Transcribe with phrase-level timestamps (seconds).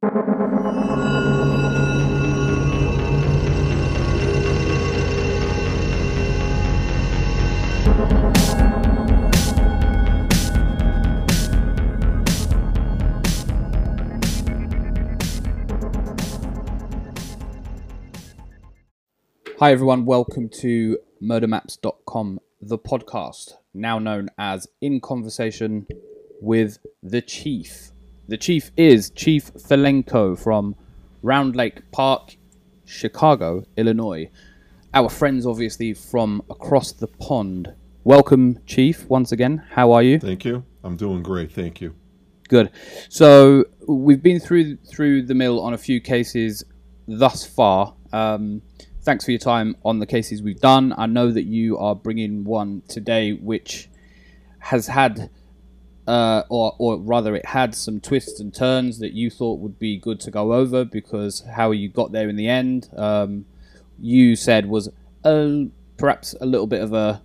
[0.00, 0.10] Hi,
[19.72, 20.04] everyone.
[20.04, 25.88] Welcome to murdermaps.com, the podcast, now known as In Conversation
[26.40, 27.90] with the Chief.
[28.28, 30.76] The Chief is Chief Filenko from
[31.22, 32.36] Round Lake Park,
[32.84, 34.28] Chicago, Illinois.
[34.92, 37.72] Our friends, obviously, from across the pond.
[38.04, 39.64] Welcome, Chief, once again.
[39.70, 40.18] How are you?
[40.18, 40.62] Thank you.
[40.84, 41.50] I'm doing great.
[41.50, 41.94] Thank you.
[42.50, 42.70] Good.
[43.08, 46.62] So we've been through through the mill on a few cases
[47.06, 47.94] thus far.
[48.12, 48.60] Um,
[49.00, 50.92] thanks for your time on the cases we've done.
[50.98, 53.88] I know that you are bringing one today, which
[54.58, 55.30] has had,
[56.08, 59.96] uh, or or rather, it had some twists and turns that you thought would be
[59.98, 63.44] good to go over because how you got there in the end, um,
[64.00, 64.88] you said was
[65.24, 67.22] a, perhaps a little bit of a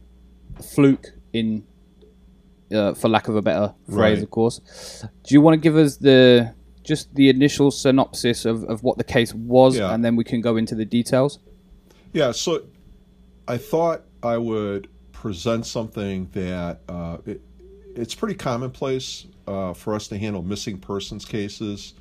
[0.73, 1.63] fluke in.
[2.73, 4.23] Uh, for lack of a better phrase, Right.
[4.23, 4.59] of course.
[5.25, 9.03] Do you want to give us the just the initial synopsis of, of what the
[9.03, 9.93] case was, Yeah.
[9.93, 11.37] and then we can go into the details?
[12.13, 12.63] Yeah, so
[13.47, 17.41] I thought I would present something that uh, it,
[17.95, 21.93] it's pretty commonplace uh, for us to handle missing persons cases,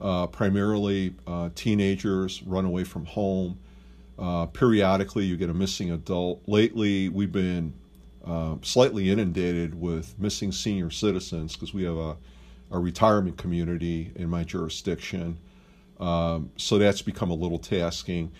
[0.00, 3.58] uh, primarily uh, teenagers run away from home.
[4.18, 6.42] Uh, periodically, you get a missing adult.
[6.46, 7.74] Lately, we've been
[8.24, 12.16] uh, slightly inundated with missing senior citizens because we have a,
[12.70, 15.38] a retirement community in my jurisdiction.
[16.00, 18.32] Um, so that's become a little tasking.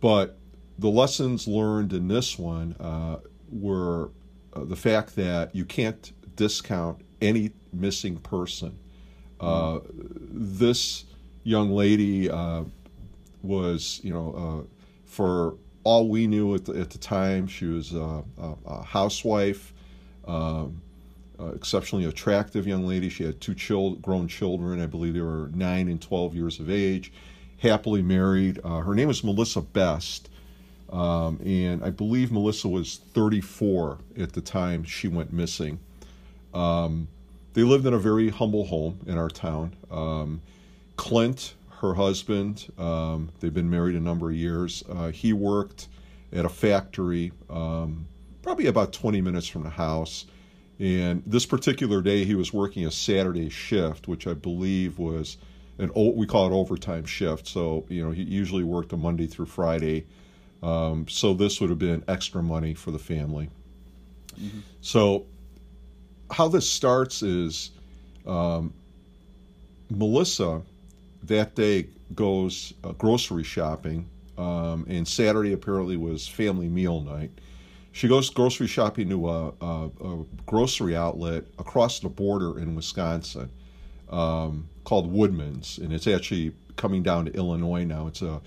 [0.00, 0.38] But
[0.78, 3.18] the lessons learned in this one uh,
[3.50, 4.10] were
[4.54, 8.78] the fact that you can't discount any missing person.
[9.40, 11.04] Uh, this
[11.44, 12.62] young lady uh,
[13.42, 14.34] was, you know,
[14.64, 14.66] uh,
[15.04, 19.72] for all we knew at the, at the time, she was a, a, a housewife,
[20.26, 20.80] um,
[21.38, 23.08] uh, exceptionally attractive young lady.
[23.08, 24.80] She had two chil- grown children.
[24.80, 27.12] I believe they were nine and 12 years of age,
[27.58, 28.58] happily married.
[28.64, 30.30] Uh, her name was Melissa Best.
[30.90, 35.78] Um, and I believe Melissa was 34 at the time she went missing.
[36.56, 37.08] Um,
[37.52, 39.74] they lived in a very humble home in our town.
[39.90, 40.40] Um,
[40.96, 44.82] Clint, her husband, um, they've been married a number of years.
[44.88, 45.88] Uh, he worked
[46.32, 48.06] at a factory, um,
[48.42, 50.26] probably about 20 minutes from the house.
[50.78, 55.36] And this particular day, he was working a Saturday shift, which I believe was
[55.78, 57.46] an we call it overtime shift.
[57.46, 60.06] So you know, he usually worked a Monday through Friday.
[60.62, 63.48] Um, so this would have been extra money for the family.
[64.82, 65.26] So
[66.30, 67.70] how this starts is
[68.26, 68.72] um,
[69.90, 70.62] Melissa
[71.24, 77.30] that day goes uh, grocery shopping, um, and Saturday apparently was family meal night.
[77.92, 83.50] She goes grocery shopping to a, a, a grocery outlet across the border in Wisconsin
[84.10, 88.06] um, called Woodman's, and it's actually coming down to Illinois now.
[88.06, 88.40] It's a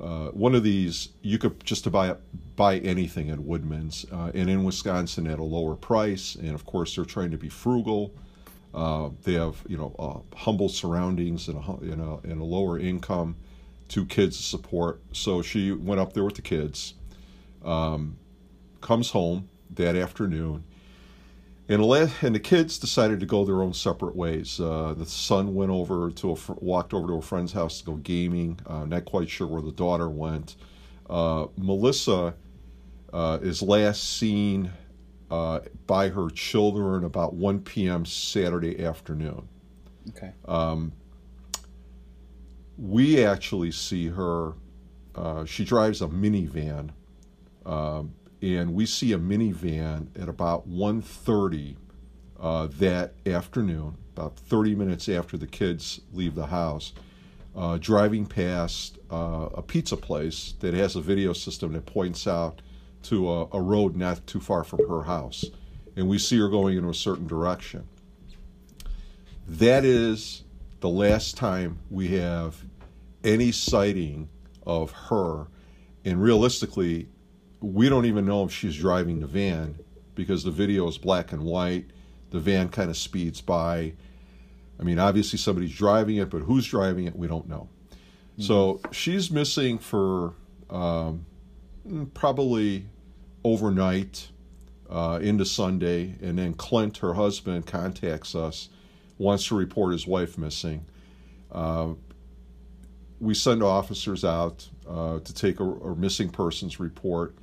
[0.00, 2.16] uh, one of these you could just to buy
[2.56, 6.34] buy anything at Woodman's, uh, and in Wisconsin at a lower price.
[6.34, 8.14] And of course, they're trying to be frugal.
[8.72, 12.78] Uh, they have you know uh, humble surroundings and a you know and a lower
[12.78, 13.36] income,
[13.88, 15.02] two kids to support.
[15.12, 16.94] So she went up there with the kids.
[17.62, 18.16] Um,
[18.80, 20.64] comes home that afternoon,
[21.70, 21.82] and,
[22.22, 24.58] and the kids decided to go their own separate ways.
[24.58, 27.84] Uh, the son went over to a fr- walked over to a friend's house to
[27.84, 28.58] go gaming.
[28.66, 30.56] Uh, not quite sure where the daughter went.
[31.08, 32.34] Uh, Melissa
[33.12, 34.72] uh, is last seen
[35.30, 38.04] uh, by her children about 1 p.m.
[38.04, 39.48] Saturday afternoon.
[40.08, 40.32] Okay.
[42.78, 44.54] We actually see her.
[45.14, 46.90] Uh, she drives a minivan,
[47.66, 51.76] um, and we see a minivan at about 1.30
[52.38, 56.92] uh, that afternoon, about 30 minutes after the kids leave the house,
[57.54, 62.62] uh, driving past uh, a pizza place that has a video system that points out
[63.02, 65.44] to a, a road not too far from her house.
[65.96, 67.86] And we see her going in a certain direction.
[69.46, 70.44] That is
[70.80, 72.64] the last time we have
[73.24, 74.28] any sighting
[74.66, 75.48] of her.
[76.04, 77.08] And realistically,
[77.60, 79.78] we don't even know if she's driving the van
[80.14, 81.86] because the video is black and white.
[82.30, 83.94] The van kind of speeds by.
[84.78, 87.68] I mean, obviously somebody's driving it, but who's driving it, we don't know.
[88.38, 90.34] So she's missing for
[90.70, 91.26] um,
[91.86, 92.86] mm, probably
[93.44, 94.28] overnight
[94.88, 98.70] uh, into Sunday, and then Clint, her husband, contacts us,
[99.18, 100.86] wants to report his wife missing.
[101.52, 101.90] Uh,
[103.20, 107.34] we send officers out uh, to take a, a, missing persons report.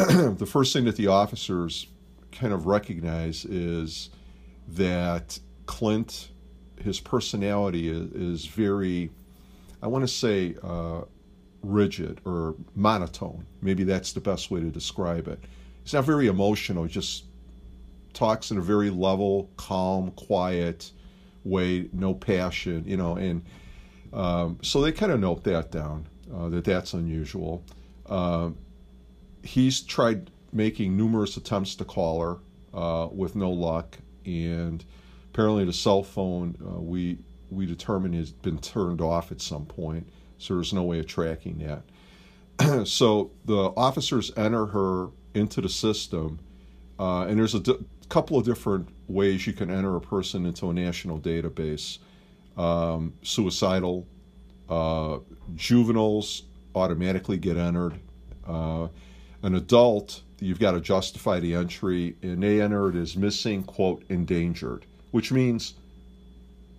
[0.38, 1.86] the first thing that the officers
[2.32, 4.10] kind of recognize is
[4.68, 6.30] that Clint,
[6.82, 9.10] his personality is, is very,
[9.82, 11.02] I want to say, uh,
[11.62, 13.44] rigid or monotone.
[13.60, 15.38] Maybe that's the best way to describe it.
[15.82, 16.84] He's not very emotional.
[16.84, 17.24] He just
[18.12, 20.92] talks in a very level, calm, quiet
[21.44, 23.42] way, no passion, you know, and
[24.12, 27.62] um, so they kind of note that down uh, that that's unusual.
[28.06, 28.50] Uh,
[29.42, 32.38] he's tried making numerous attempts to call her
[32.74, 34.84] uh, with no luck, and
[35.32, 37.18] apparently the cell phone uh, we
[37.50, 40.08] we determined has been turned off at some point,
[40.38, 42.86] so there's no way of tracking that.
[42.86, 46.38] so the officers enter her into the system,
[46.98, 47.78] uh, and there's a d-
[48.08, 51.98] couple of different ways you can enter a person into a national database.
[52.56, 54.06] Um, suicidal,
[54.68, 55.18] uh,
[55.54, 56.42] juveniles
[56.74, 57.94] automatically get entered.
[59.42, 64.02] An adult, you've got to justify the entry, and they enter it as missing, quote,
[64.08, 65.74] endangered, which means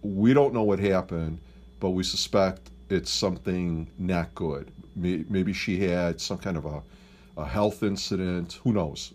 [0.01, 1.39] we don't know what happened,
[1.79, 4.71] but we suspect it's something not good.
[4.95, 6.81] Maybe she had some kind of a,
[7.37, 8.59] a health incident.
[8.63, 9.13] Who knows?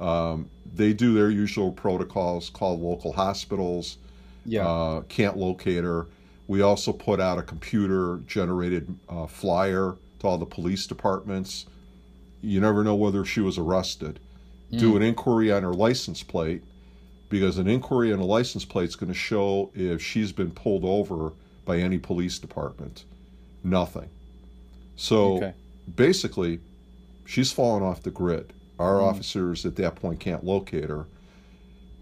[0.00, 3.98] Um, they do their usual protocols, call local hospitals.
[4.44, 4.68] Yeah.
[4.68, 6.06] Uh, can't locate her.
[6.46, 11.66] We also put out a computer generated uh, flyer to all the police departments.
[12.44, 14.20] You never know whether she was arrested.
[14.72, 14.78] Mm.
[14.78, 16.62] Do an inquiry on her license plate
[17.28, 20.84] because an inquiry on a license plate is going to show if she's been pulled
[20.84, 21.32] over
[21.64, 23.04] by any police department.
[23.62, 24.10] Nothing.
[24.96, 25.54] So okay.
[25.96, 26.60] basically,
[27.24, 28.52] she's fallen off the grid.
[28.78, 29.02] Our mm.
[29.02, 31.06] officers at that point can't locate her.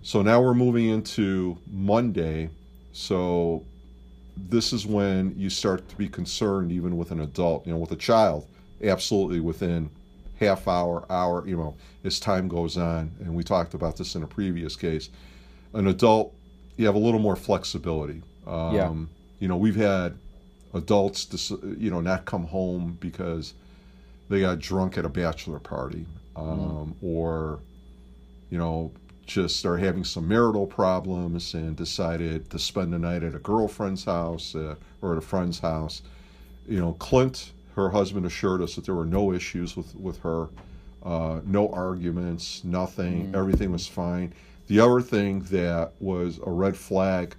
[0.02, 2.50] So now we're moving into Monday.
[2.92, 3.64] So
[4.36, 7.92] this is when you start to be concerned, even with an adult, you know, with
[7.92, 8.48] a child,
[8.82, 9.90] absolutely within
[10.42, 11.74] half hour, hour, you know,
[12.04, 13.10] as time goes on.
[13.20, 15.08] And we talked about this in a previous case.
[15.74, 16.34] An adult,
[16.76, 18.22] you have a little more flexibility.
[18.46, 18.94] Um, yeah.
[19.40, 20.16] You know, we've had
[20.74, 23.54] adults, to, you know, not come home because
[24.28, 26.06] they got drunk at a bachelor party
[26.36, 26.94] um, mm.
[27.02, 27.60] or
[28.50, 28.90] you know
[29.26, 34.04] just are having some marital problems and decided to spend the night at a girlfriend's
[34.04, 36.02] house uh, or at a friend's house.
[36.66, 40.48] You know, Clint, her husband, assured us that there were no issues with with her,
[41.02, 43.32] uh, no arguments, nothing.
[43.32, 43.36] Mm.
[43.36, 44.32] Everything was fine.
[44.68, 47.34] The other thing that was a red flag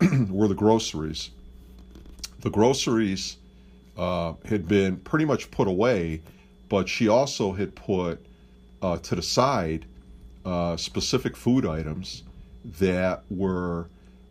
[0.28, 1.30] were the groceries.
[2.40, 3.36] The groceries
[3.96, 6.20] uh, had been pretty much put away
[6.68, 8.24] but she also had put
[8.82, 9.86] uh, to the side
[10.44, 12.22] uh, specific food items
[12.64, 13.88] that were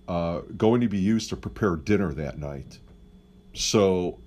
[0.08, 2.80] uh, going to be used to prepare dinner that night.
[3.54, 4.20] So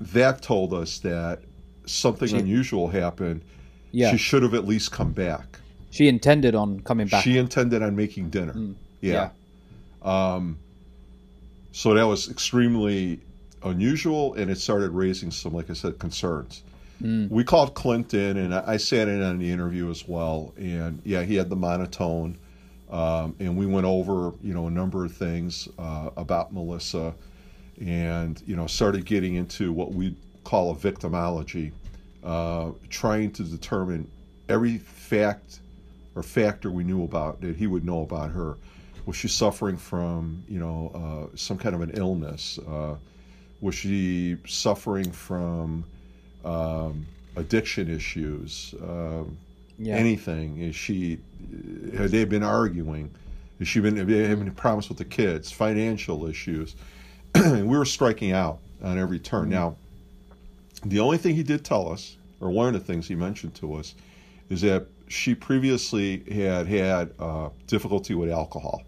[0.00, 1.40] that told us that
[1.86, 3.42] something she, unusual happened.
[3.92, 4.10] Yeah.
[4.10, 5.58] She should have at least come back.
[5.90, 7.24] She intended on coming back.
[7.24, 8.52] She intended on making dinner.
[8.52, 8.74] Mm.
[9.00, 9.30] Yeah.
[10.04, 10.34] yeah.
[10.34, 10.58] Um,
[11.72, 13.20] so that was extremely
[13.62, 16.62] unusual, and it started raising some, like I said, concerns.
[17.02, 17.30] Mm.
[17.30, 20.54] We called Clinton, and I, I, sat in on the interview as well.
[20.56, 22.38] And yeah, he had the monotone,
[22.90, 27.14] um, and we went over you know a number of things uh, about Melissa,
[27.80, 30.14] and you know started getting into what we
[30.44, 31.72] call a victimology,
[32.24, 34.10] uh, trying to determine
[34.48, 35.60] every fact
[36.14, 38.56] or factor we knew about that he would know about her.
[39.04, 42.58] Was she suffering from you know uh, some kind of an illness?
[42.58, 42.96] Uh,
[43.60, 45.84] was she suffering from
[46.44, 47.06] um,
[47.36, 49.24] addiction issues, uh,
[49.78, 49.94] yeah.
[49.94, 50.58] anything.
[50.58, 51.18] Is she?
[51.96, 53.10] Have they been arguing?
[53.58, 55.50] Has she been having problems with the kids?
[55.50, 56.76] Financial issues,
[57.52, 59.48] we were striking out on every turn.
[59.48, 59.76] Now,
[60.84, 63.74] the only thing he did tell us, or one of the things he mentioned to
[63.74, 63.94] us,
[64.50, 68.82] is that she previously had had uh, difficulty with alcohol.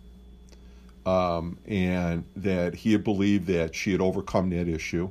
[1.07, 5.11] Um, and that he had believed that she had overcome that issue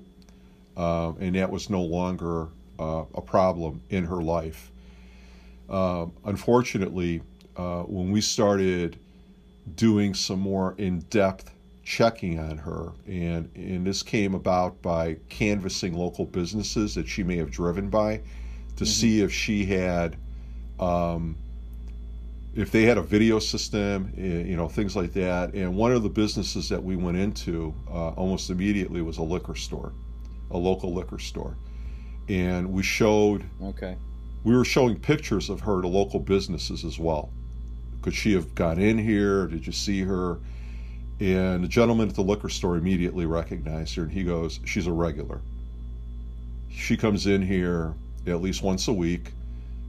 [0.78, 2.48] uh, and that was no longer
[2.80, 4.72] uh, a problem in her life.
[5.70, 7.22] Uh, unfortunately,
[7.58, 8.98] uh, when we started
[9.76, 11.52] doing some more in depth
[11.88, 17.38] checking on her, and, and this came about by canvassing local businesses that she may
[17.38, 18.24] have driven by to
[18.84, 18.86] mm-hmm.
[18.86, 20.18] see if she had.
[20.80, 21.38] Um,
[22.56, 25.54] if they had a video system, you know, things like that.
[25.54, 29.56] And one of the businesses that we went into uh, almost immediately was a liquor
[29.56, 29.94] store
[30.52, 31.58] a local liquor store,
[32.30, 33.44] and we showed.
[33.62, 33.96] Okay.
[34.44, 37.32] We were showing pictures of her to local businesses as well.
[38.02, 39.48] Could she have got in here?
[39.48, 40.40] Did you see her?
[41.20, 44.92] And the gentleman at the liquor store immediately recognized her and he goes, She's a
[44.92, 45.42] regular.
[46.70, 47.94] She comes in here
[48.28, 49.32] at least once a week,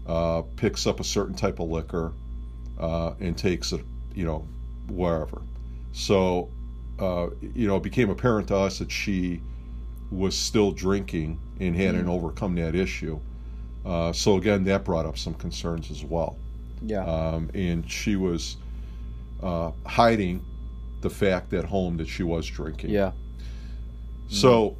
[0.06, 2.12] uh, picks up a certain type of liquor,
[2.78, 4.46] uh, and takes it, you know,
[4.88, 5.42] wherever.
[5.92, 6.48] So,
[6.98, 9.40] uh, you know, it became apparent to us that she
[10.10, 12.10] was still drinking and hadn't Mm.
[12.10, 13.18] overcome that issue.
[13.84, 16.36] Uh, so again, that brought up some concerns as well.
[16.82, 17.04] Yeah.
[17.04, 18.56] Um, and she was
[19.42, 20.42] uh, hiding
[21.00, 22.90] the fact at home that she was drinking.
[22.90, 23.12] yeah.
[24.28, 24.76] So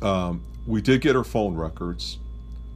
[0.00, 2.18] um, we did get her phone records,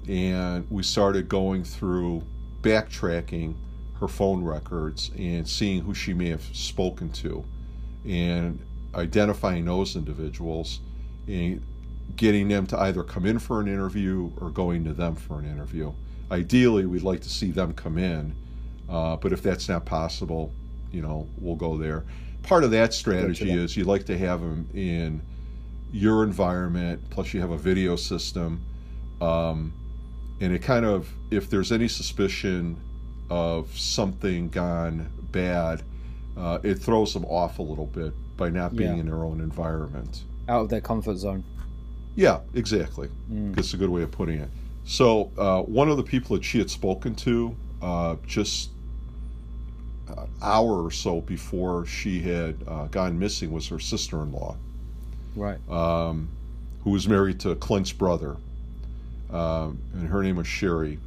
[0.09, 2.23] and we started going through
[2.61, 3.55] backtracking
[4.01, 7.45] her phone records and seeing who she may have spoken to,
[8.05, 8.59] and
[8.95, 10.81] identifying those individuals,
[11.27, 11.63] and
[12.17, 15.47] getting them to either come in for an interview or going to them for an
[15.47, 15.93] interview.
[16.31, 18.35] Ideally, we'd like to see them come in,
[18.89, 20.53] uh, but if that's not possible,
[20.91, 22.05] you know, we'll go there.
[22.43, 25.23] Part of that strategy is you like to have them in
[25.93, 28.65] your environment, plus you have a video system,
[29.21, 29.73] um,
[30.41, 32.77] and it kind of, if there's any suspicion
[33.31, 35.83] of something gone bad,
[36.37, 39.01] uh, it throws them off a little bit by not being Yeah.
[39.01, 40.25] in their own environment.
[40.49, 41.45] Out of their comfort zone.
[42.17, 43.09] Yeah, exactly.
[43.31, 43.55] Mm.
[43.55, 44.51] That's a good way of putting it.
[44.85, 48.71] So, uh, one of the people that she had spoken to uh, just
[50.41, 54.57] hour or so before she had uh, gone missing was her sister in law,
[55.37, 55.59] Right.
[55.71, 56.29] um,
[56.85, 58.37] who was married to Clint's brother.
[59.31, 60.99] Um, and her name was Sherry.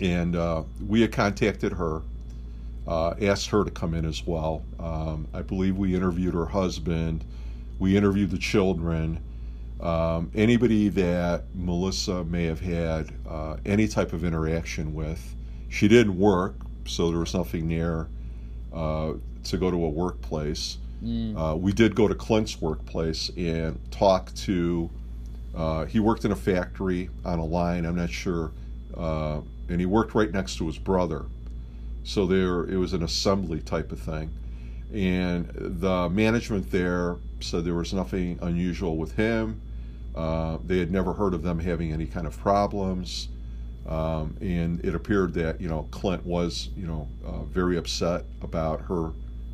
[0.00, 2.02] And uh, we had contacted her,
[2.86, 4.62] uh, asked her to come in as well.
[4.78, 7.24] Um, I believe we interviewed her husband,
[7.78, 9.22] we interviewed the children.
[9.80, 15.34] Um, anybody that Melissa may have had uh, any type of interaction with.
[15.68, 16.54] She didn't work,
[16.86, 18.08] so there was nothing there
[18.72, 19.14] uh,
[19.44, 20.78] to go to a workplace.
[21.04, 21.36] Mm.
[21.36, 24.90] Uh, we did go to Clint's workplace and talk to.
[25.54, 27.84] Uh, he worked in a factory on a line.
[27.84, 28.52] I'm not sure,
[28.96, 31.26] uh, and he worked right next to his brother.
[32.04, 34.30] So there, it was an assembly type of thing,
[34.92, 39.60] and the management there said there was nothing unusual with him.
[40.14, 43.28] Uh, they had never heard of them having any kind of problems,
[43.88, 48.80] um, and it appeared that you know Clint was you know uh, very upset about
[48.82, 49.12] her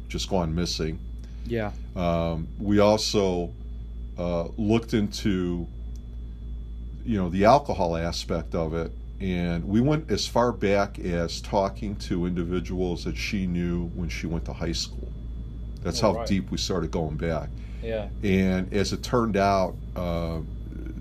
[0.09, 0.99] just gone missing.
[1.47, 1.73] Yeah.
[1.97, 3.53] Um, we also
[4.19, 5.67] uh, looked into,
[7.05, 11.97] you know, the alcohol aspect of it, and we went as far back as talking
[11.97, 15.09] to individuals that she knew when she went to high school.
[15.83, 16.29] That's Oh, how right.
[16.29, 17.49] deep we started going back.
[17.83, 18.09] Yeah.
[18.23, 20.41] And as it turned out, uh,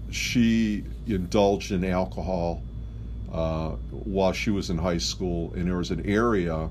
[0.09, 2.63] she indulged in alcohol
[3.31, 6.69] uh, while she was in high school, and there was an area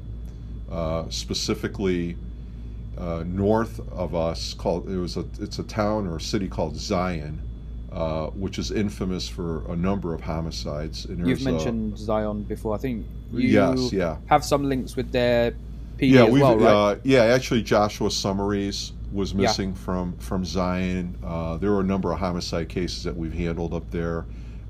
[0.70, 2.16] uh, specifically
[2.98, 6.76] uh, north of us called it was a it's a town or a city called
[6.76, 7.40] Zion,
[7.92, 11.06] uh, which is infamous for a number of homicides.
[11.06, 12.74] And You've there's a- mentioned Zion before.
[12.74, 14.16] I think you yes, yeah.
[14.26, 15.52] have some links with their
[15.98, 16.66] PD yeah, we've well, right?
[16.68, 17.22] uh, yeah.
[17.24, 19.42] Actually, Joshua Summaries was Yeah.
[19.42, 21.16] missing from from Zion.
[21.24, 24.26] Uh, there were a number of homicide cases that we've handled up there.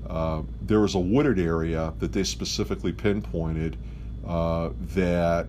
[0.09, 3.77] Uh, there was a wooded area that they specifically pinpointed
[4.27, 5.47] uh, that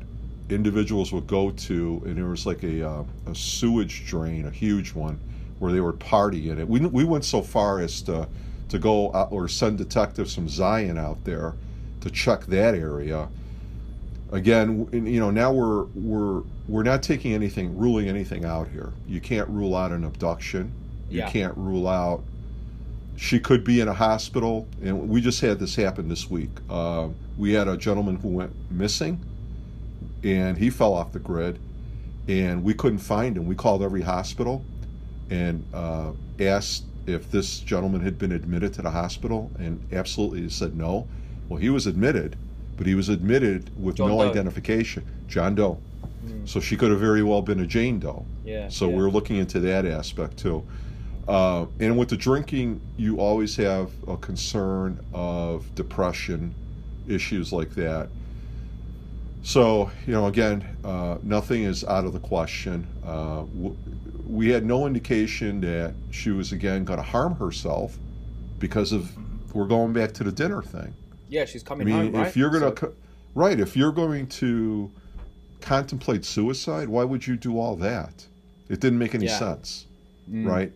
[0.50, 4.92] individuals would go to, and there was like a, uh, a sewage drain, a huge
[4.94, 5.18] one,
[5.58, 6.68] where they would party in it.
[6.68, 8.28] We we went so far as to
[8.68, 11.54] to go out, or send detectives from Zion out there
[12.00, 13.28] to check that area
[14.32, 19.20] again you know now we're we're we're not taking anything ruling anything out here you
[19.20, 20.72] can't rule out an abduction
[21.10, 21.30] you Yeah.
[21.30, 22.22] can't rule out
[23.22, 27.06] she could be in a hospital and we just had this happen this week uh,
[27.38, 29.20] we had a gentleman who went missing
[30.24, 31.56] and he fell off the grid
[32.26, 34.64] and we couldn't find him we called every hospital
[35.30, 36.10] and uh,
[36.40, 41.06] asked if this gentleman had been admitted to the hospital and absolutely said no
[41.48, 42.36] well he was admitted
[42.76, 44.30] but he was admitted with John no Doe.
[44.30, 45.78] identification john doe
[46.44, 48.68] so she could have very well been a jane doe Yeah.
[48.68, 48.96] so yeah.
[48.96, 50.64] we're looking into that aspect too.
[51.28, 56.54] Uh, and with the drinking, you always have a concern of depression,
[57.08, 58.08] issues like that.
[59.44, 62.86] So, you know, again, uh, nothing is out of the question.
[63.04, 63.76] Uh, w-
[64.28, 67.96] we had no indication that she was, again, going to harm herself
[68.58, 69.10] because of,
[69.54, 70.94] we're going back to the dinner thing.
[71.28, 72.26] Yeah, she's I coming mean, home, right?
[72.28, 72.92] if you're going to, So-
[73.34, 74.90] right, if you're going to
[75.60, 78.26] contemplate suicide, why would you do all that?
[78.68, 79.38] It didn't make any Yeah.
[79.38, 79.86] sense,
[80.30, 80.48] Mm.
[80.48, 80.72] right?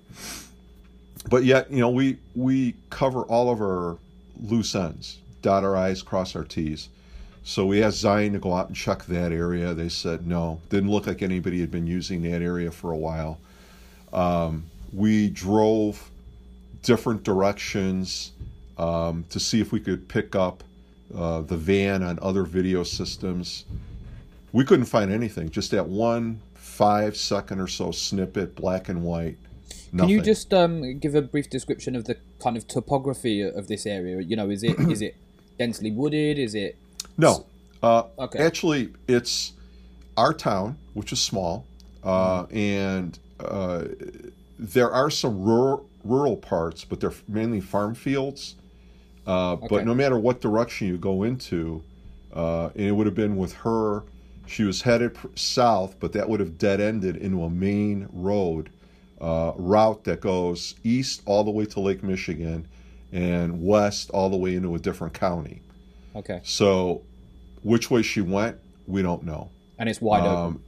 [1.28, 3.96] But yet, you know, we we cover all of our
[4.40, 6.88] loose ends, dot our i's, cross our t's.
[7.42, 9.72] So we asked Zion to go out and check that area.
[9.72, 10.60] They said no.
[10.68, 13.38] Didn't look like anybody had been using that area for a while.
[14.12, 16.10] Um, we drove
[16.82, 18.32] different directions
[18.78, 20.64] um, to see if we could pick up
[21.16, 23.64] uh, the van on other video systems.
[24.52, 25.50] We couldn't find anything.
[25.50, 26.40] Just that one
[26.76, 29.38] five second or so snippet, black and white.
[29.96, 33.86] Can you just um, give a brief description of the kind of topography of this
[33.86, 34.20] area?
[34.20, 35.16] You know, is it is it
[35.58, 36.38] densely wooded?
[36.38, 36.76] Is it
[37.16, 37.46] No.
[37.82, 38.38] Uh, Okay.
[38.38, 39.52] Actually, it's
[40.16, 41.66] our town, which is small,
[42.04, 43.84] uh, and uh,
[44.58, 48.56] there are some rural, rural parts, but they're mainly farm fields.
[49.26, 49.66] Uh, Okay.
[49.70, 51.82] But no matter what direction you go into,
[52.34, 54.02] uh, and it would have been with her,
[54.46, 58.70] she was headed south, but that would have dead ended into a main road
[59.20, 62.66] uh, route that goes east all the way to Lake Michigan
[63.12, 65.62] and west all the way into a different county.
[66.14, 66.40] okay?
[66.44, 67.02] So,
[67.62, 69.50] which way she went, we don't know.
[69.78, 70.34] And it's wide open.
[70.34, 70.62] Um,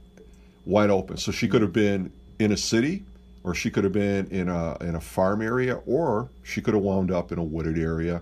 [0.65, 1.17] wide open.
[1.17, 3.03] So she could have been in a city,
[3.43, 6.83] or she could have been in a in a farm area, or she could have
[6.83, 8.21] wound up in a wooded area.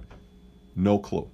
[0.76, 1.30] No clue.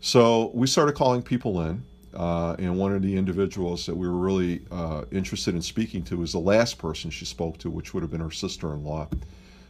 [0.00, 4.16] So we started calling people in, uh, and one of the individuals that we were
[4.16, 8.02] really uh, interested in speaking to was the last person she spoke to, which would
[8.02, 9.08] have been her sister-in-law.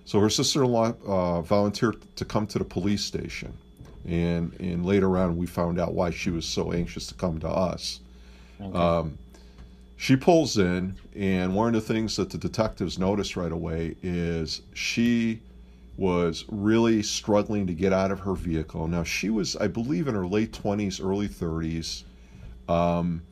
[0.04, 3.52] So her sister-in-law uh, volunteered to come to the police station,
[4.06, 7.48] and and later on we found out why she was so anxious to come to
[7.48, 8.00] us.
[8.60, 8.76] Okay.
[8.76, 9.18] Um,
[9.96, 14.62] she pulls in, and one of the things that the detectives noticed right away is
[14.74, 15.40] she
[15.96, 18.88] was really struggling to get out of her vehicle.
[18.88, 22.02] Now, she was, I believe, in her late 20s, early 30s,
[22.68, 23.22] um,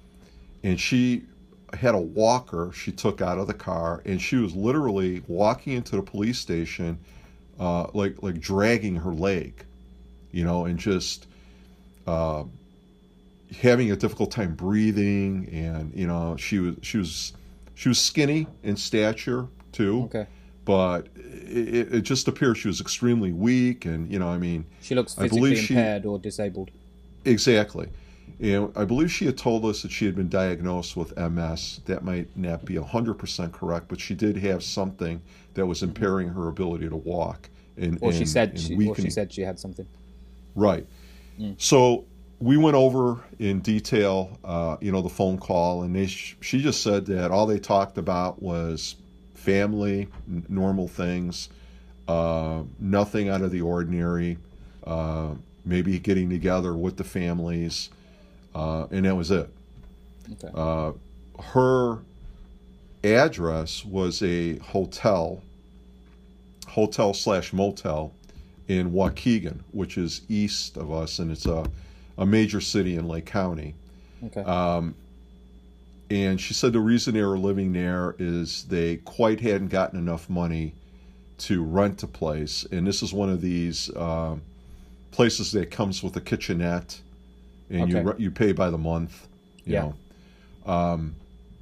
[0.63, 1.23] and she
[1.75, 5.97] had a walker she took out of the car, and she was literally walking into
[5.97, 6.99] the police station,
[7.59, 9.65] uh, like like dragging her leg,
[10.33, 11.27] you know, and just.
[12.07, 12.45] Uh,
[13.59, 17.33] having a difficult time breathing and you know she was she was
[17.75, 20.27] she was skinny in stature too okay.
[20.65, 24.95] but it, it just appears she was extremely weak and you know i mean She
[24.95, 26.71] looks physically believe she- impaired or disabled.
[27.25, 27.89] exactly
[28.41, 32.05] and i believe she had told us that she had been diagnosed with ms that
[32.05, 35.21] might not be 100% correct but she did have something
[35.55, 37.49] that was impairing her ability to walk
[37.81, 39.87] and Or she said and she, or she said she had something.
[40.55, 40.87] Right.
[41.57, 42.05] So
[42.39, 46.61] we went over in detail, uh, you know, the phone call, and they sh- she
[46.61, 48.97] just said that all they talked about was
[49.35, 51.49] family, n- normal things,
[52.09, 54.37] uh, nothing out of the ordinary.
[54.85, 55.31] Uh,
[55.65, 57.91] maybe getting together with the families,
[58.55, 59.49] uh, and that was it.
[60.33, 60.53] Okay.
[60.55, 60.93] Uh,
[61.43, 61.99] her
[63.03, 65.43] address was a hotel,
[66.69, 68.13] hotel slash motel
[68.69, 71.67] in Waukegan, which is east of us, and it's a,
[72.19, 73.75] a major city in Lake County.
[74.25, 74.43] okay.
[74.43, 74.95] Um,
[76.11, 80.29] and she said the reason they were living there is they quite hadn't gotten enough
[80.29, 80.75] money
[81.39, 84.43] to rent a place, and this is one of these um
[85.11, 87.01] places that comes with a kitchenette,
[87.71, 88.07] and you Okay.
[88.07, 89.29] re- you pay by the month,
[89.65, 89.93] you Yeah.
[90.67, 90.73] know.
[90.73, 91.15] Um,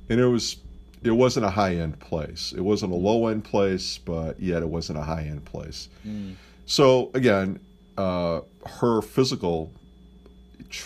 [0.08, 0.56] and it was
[1.04, 2.52] it wasn't a high end place.
[2.56, 5.88] It wasn't a low end place, but yet it wasn't a high end place.
[6.06, 6.34] Mm.
[6.66, 7.60] So again,
[7.96, 9.70] uh, her physical,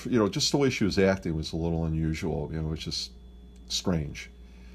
[0.05, 2.51] you know, just the way she was acting was a little unusual.
[2.53, 3.11] You know, it was just
[3.69, 4.29] strange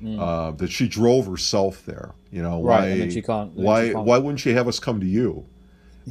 [0.04, 0.20] Mm.
[0.20, 2.14] uh, that she drove herself there.
[2.32, 2.88] You know, Right, why?
[3.04, 3.88] and she can't- why?
[3.88, 5.46] she can't- Why wouldn't she have us come to you?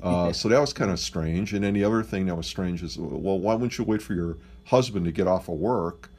[0.03, 1.53] Uh, so that was kind of strange.
[1.53, 4.15] And then the other thing that was strange is, well, why wouldn't you wait for
[4.15, 6.11] your husband to get off of work,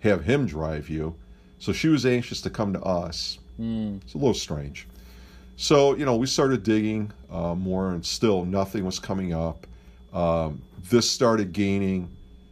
[0.00, 1.14] have him drive you?
[1.58, 3.38] So she was anxious to come to us.
[3.60, 4.00] Mm.
[4.02, 4.86] It's a little strange.
[5.56, 9.66] So, you know, we started digging uh, more, and still nothing was coming up.
[10.12, 12.08] Um, this started gaining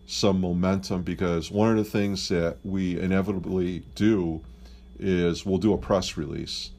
[0.06, 4.40] some momentum because one of the things that we inevitably do
[4.98, 6.70] is we'll do a press release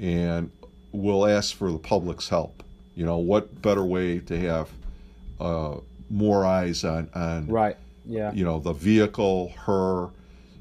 [0.00, 0.50] and
[0.90, 2.61] we'll ask for the public's help.
[2.94, 4.68] You know, what better way to have
[5.40, 5.76] uh,
[6.10, 7.76] more eyes on, on Right.
[8.04, 8.32] Yeah.
[8.32, 10.10] you know the vehicle her.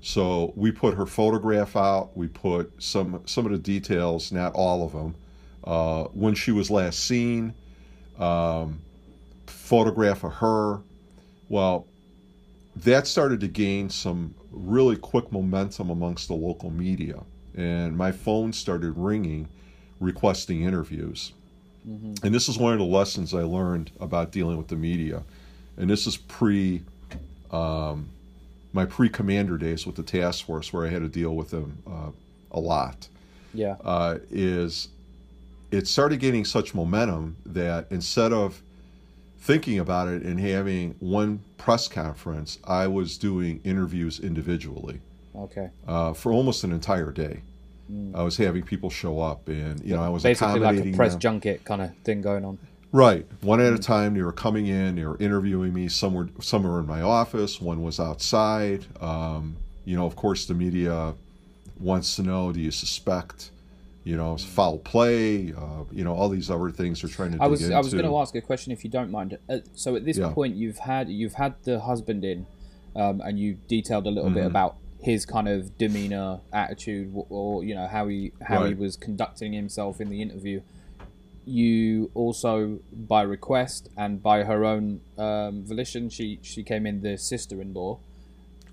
[0.01, 2.15] So we put her photograph out.
[2.15, 5.15] We put some some of the details not all of them
[5.63, 7.53] uh, when she was last seen
[8.19, 8.79] um,
[9.47, 10.81] photograph of her.
[11.49, 11.87] Well
[12.75, 17.21] that started to gain some really quick momentum amongst the local media.
[17.55, 19.49] And my phone started ringing
[19.99, 21.33] requesting interviews
[21.87, 22.23] Mhm.
[22.23, 25.23] and this is one of the lessons I learned about dealing with the media.
[25.77, 26.81] And this is pre
[27.51, 28.07] um,
[28.73, 31.77] my pre commander days with the task force, where I had to deal with them
[31.87, 32.11] uh,
[32.51, 33.07] a lot.
[33.53, 33.75] Yeah.
[33.83, 34.87] Uh, is
[35.71, 38.61] it started gaining such momentum that instead of
[39.39, 44.99] thinking about it and having one press conference, I was doing interviews individually
[45.35, 45.69] Okay.
[45.87, 47.41] uh, for almost an entire day.
[48.13, 50.23] I was having people show up, and you know, I was.
[50.23, 51.19] Basically, like a press them.
[51.19, 52.57] junket kind of thing going on.
[52.93, 54.13] Right, one at a time.
[54.15, 54.95] They were coming in.
[54.95, 55.87] They were interviewing me.
[55.87, 57.61] Some were some were in my office.
[57.61, 58.85] One was outside.
[59.01, 61.13] Um, you know, of course, the media
[61.79, 63.51] wants to know: Do you suspect,
[64.03, 65.53] you know, foul play?
[65.53, 67.41] Uh, you know, all these other things they're trying to.
[67.43, 69.37] I was I was going to ask a question if you don't mind.
[69.49, 70.29] Uh, so at this Yeah.
[70.33, 72.45] point, you've had you've had the husband in,
[72.95, 74.47] um, and you detailed a little bit Mm-hmm.
[74.47, 79.53] about his kind of demeanor, attitude, or, you know how he how he was conducting
[79.53, 80.61] himself in the interview.
[81.43, 87.17] You also, by request and by her own um, volition, she she came in the
[87.17, 87.99] sister-in-law.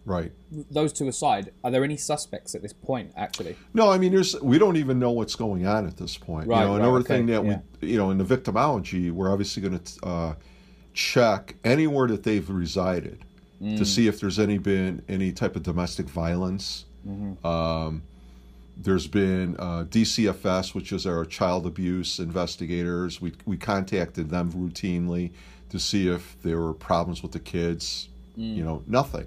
[0.04, 0.32] Right.
[0.70, 3.12] Those two aside, are there any suspects at this point?
[3.16, 6.46] Actually, No, I mean, there's we don't even know what's going on at this point.
[6.46, 7.60] Right, you know, right, another okay, thing that yeah.
[7.80, 10.34] we, you know, in the victimology, we're obviously going to uh,
[10.92, 13.24] check anywhere that they've resided
[13.62, 13.76] Mm.
[13.76, 16.84] to see if there's any been any type of domestic violence.
[17.06, 17.44] Mm-hmm.
[17.44, 18.02] Um,
[18.76, 23.20] there's been uh, DCFS, which is our child abuse investigators.
[23.20, 25.32] We we contacted them routinely
[25.70, 28.08] to see if there were problems with the kids.
[28.38, 28.56] Mm.
[28.56, 29.26] You know, nothing,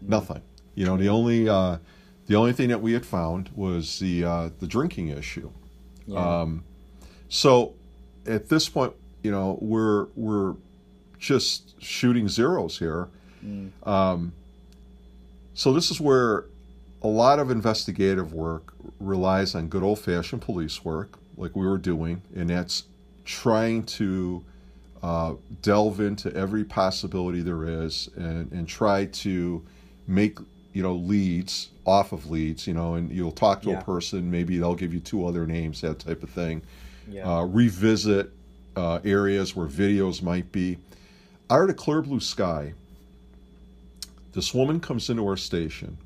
[0.00, 0.42] nothing.
[0.76, 1.78] You know, the only uh,
[2.26, 5.50] the only thing that we had found was the uh, the drinking issue.
[6.06, 6.40] yeah.
[6.40, 6.64] Um,
[7.28, 7.74] so
[8.26, 10.54] at this point, you know, we're we're
[11.18, 13.08] just shooting zeros here.
[13.84, 14.32] Um,
[15.54, 16.44] so this is where
[17.02, 21.78] a lot of investigative work relies on good old fashioned police work, like we were
[21.78, 22.84] doing, and that's
[23.24, 24.44] trying to
[25.02, 29.64] uh, delve into every possibility there is and, and try to
[30.06, 30.38] make
[30.72, 33.80] you know leads off of leads you know and you'll talk to Yeah.
[33.80, 36.62] a person maybe they'll give you two other names that type of thing
[37.08, 37.38] yeah.
[37.38, 38.30] uh, revisit
[38.76, 40.78] uh, areas where videos might be.
[41.50, 42.74] Out a clear blue sky,
[44.36, 45.98] this woman comes into our station,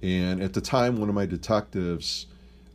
[0.00, 2.26] and at the time, one of my detectives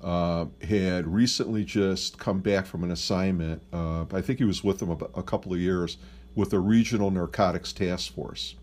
[0.02, 3.62] uh, had recently just come back from an assignment.
[3.72, 5.98] Uh, I think he was with them a couple of years
[6.36, 8.56] with the Regional Narcotics Task Force.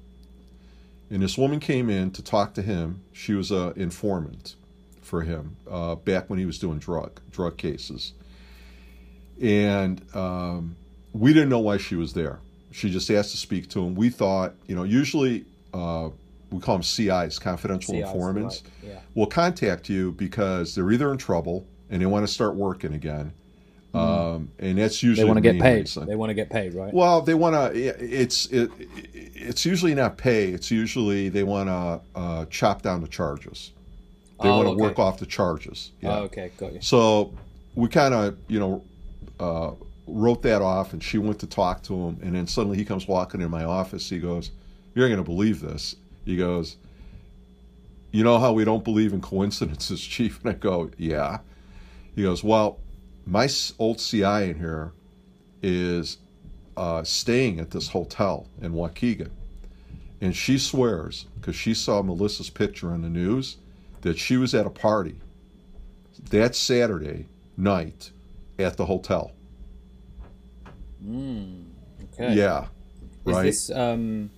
[1.11, 3.03] And this woman came in to talk to him.
[3.13, 4.57] She was an informant
[5.01, 8.13] for him uh, back when he was doing drug drug cases
[9.41, 10.77] and um,
[11.13, 12.41] we didn't know why she was there.
[12.73, 13.95] She just asked to speak to him.
[13.95, 16.11] We thought, you know, usually uh,
[16.55, 18.99] we call them CIs, confidential CIs, informants, right, yeah.
[19.15, 23.33] will contact you because they're either in trouble and they want to start working again,
[23.93, 25.27] um, and that's usually Mm.
[25.27, 25.81] they want to get paid.
[25.81, 26.07] reason.
[26.07, 26.93] They want to get paid, right?
[26.95, 27.79] Well, they want to.
[27.79, 28.71] It's it,
[29.35, 30.49] it's usually not pay.
[30.49, 33.73] It's usually they want to uh, chop down the charges.
[34.43, 34.83] They Oh, want to okay.
[34.83, 35.91] work off the charges.
[36.01, 36.19] Yeah.
[36.19, 36.81] Oh, okay, got you.
[36.81, 37.33] So
[37.77, 38.83] we kind of, you know,
[39.41, 39.73] uh,
[40.07, 43.07] wrote that off, and she went to talk to him, and then suddenly he comes
[43.09, 44.09] walking in my office.
[44.11, 44.51] He goes,
[44.95, 46.77] "You're going to believe this." He goes,
[48.11, 51.39] "You know how we don't believe in coincidences, Chief?" And I go, "Yeah."
[52.15, 52.79] He goes, "Well,
[53.27, 54.93] my old CI in here
[55.63, 56.19] is
[56.77, 59.31] uh, staying at this hotel in Waukegan,
[60.21, 63.57] and she swears because she saw Melissa's picture on the news
[64.03, 65.17] that she was at a party
[66.31, 68.11] that Saturday night
[68.59, 69.33] at the hotel.
[72.15, 72.35] Okay.
[72.35, 72.67] Yeah.
[73.27, 73.43] Is right.
[73.43, 74.31] this um,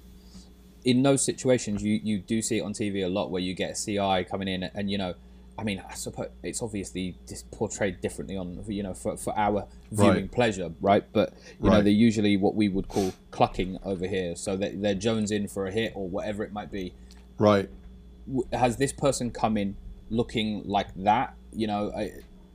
[0.86, 3.72] in those situations you you do see it on TV a lot where you get
[3.72, 5.12] a CI coming in and you know,
[5.58, 9.66] I mean, I suppose it's obviously just portrayed differently on you know for, for our
[9.90, 10.32] viewing Right.
[10.32, 11.04] pleasure, right?
[11.12, 14.94] But you know they're usually what we would call clucking over here, so that they're
[14.94, 16.94] Jones in for a hit or whatever it might be.
[17.38, 17.68] right.
[18.52, 19.76] Has this person come in
[20.10, 21.34] looking like that?
[21.52, 21.92] You know.
[21.96, 22.12] I,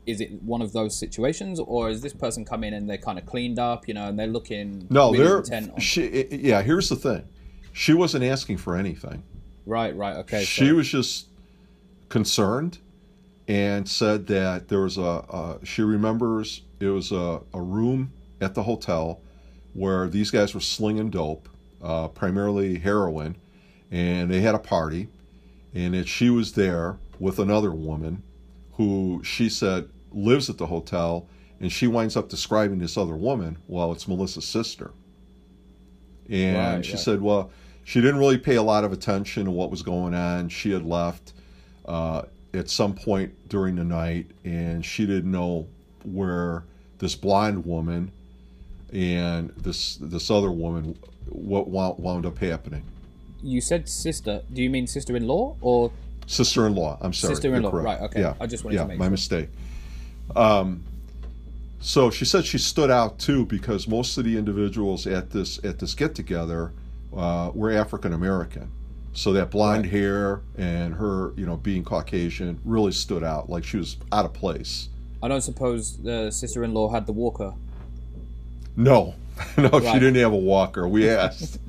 [0.08, 3.20] is it one of those situations, or is this person come in and they're kind
[3.20, 6.26] of cleaned up, you know, and they're looking No, really they're intent on she.
[6.32, 6.64] Yeah.
[6.64, 7.24] Here's the thing.
[7.74, 9.24] She wasn't asking for anything.
[9.66, 10.44] Right, right, okay.
[10.44, 11.28] she so- was just
[12.10, 12.80] concerned
[13.48, 15.02] and said that there was a.
[15.04, 19.22] Uh, she remembers it was a, a room at the hotel
[19.74, 21.48] where these guys were slinging dope,
[21.82, 23.36] uh, primarily heroin,
[23.90, 25.08] and they had a party,
[25.74, 28.24] and that she was there with another woman
[28.74, 31.28] who she said lives at the hotel,
[31.60, 33.58] and she winds up describing this other woman.
[33.68, 34.92] Well, it's Melissa's sister.
[36.30, 37.00] And Right, she right.
[37.00, 37.52] said, well,
[37.84, 40.50] she didn't really pay a lot of attention to what was going on.
[40.50, 41.34] She had left
[41.86, 45.68] uh, at some point during the night, and she didn't know
[46.04, 46.64] where
[47.00, 48.12] this blonde woman
[48.94, 50.98] and this this other woman
[51.30, 52.84] what wound, wound up happening.
[53.42, 54.42] you said sister.
[54.52, 55.92] Do you mean sister-in-law or
[56.28, 56.98] Sister-in-law.
[57.02, 57.36] I'm sorry.
[57.36, 58.22] Sister-in-law, right, okay.
[58.22, 58.36] Yeah.
[58.40, 59.12] I just wanted yeah, to make my sure.
[59.12, 59.50] mistake.
[60.36, 60.84] Um,
[61.82, 65.80] So she said she stood out too because most of the individuals at this at
[65.80, 66.72] this get together
[67.16, 68.72] uh, were African American.
[69.14, 69.92] So that blonde Right.
[69.92, 73.50] hair and her, you know, being Caucasian really stood out.
[73.50, 74.88] Like she was out of place.
[75.22, 77.54] I don't suppose the sister-in-law had the walker.
[78.76, 79.16] No,
[79.58, 80.88] no, she didn't have a walker.
[80.88, 81.60] We asked.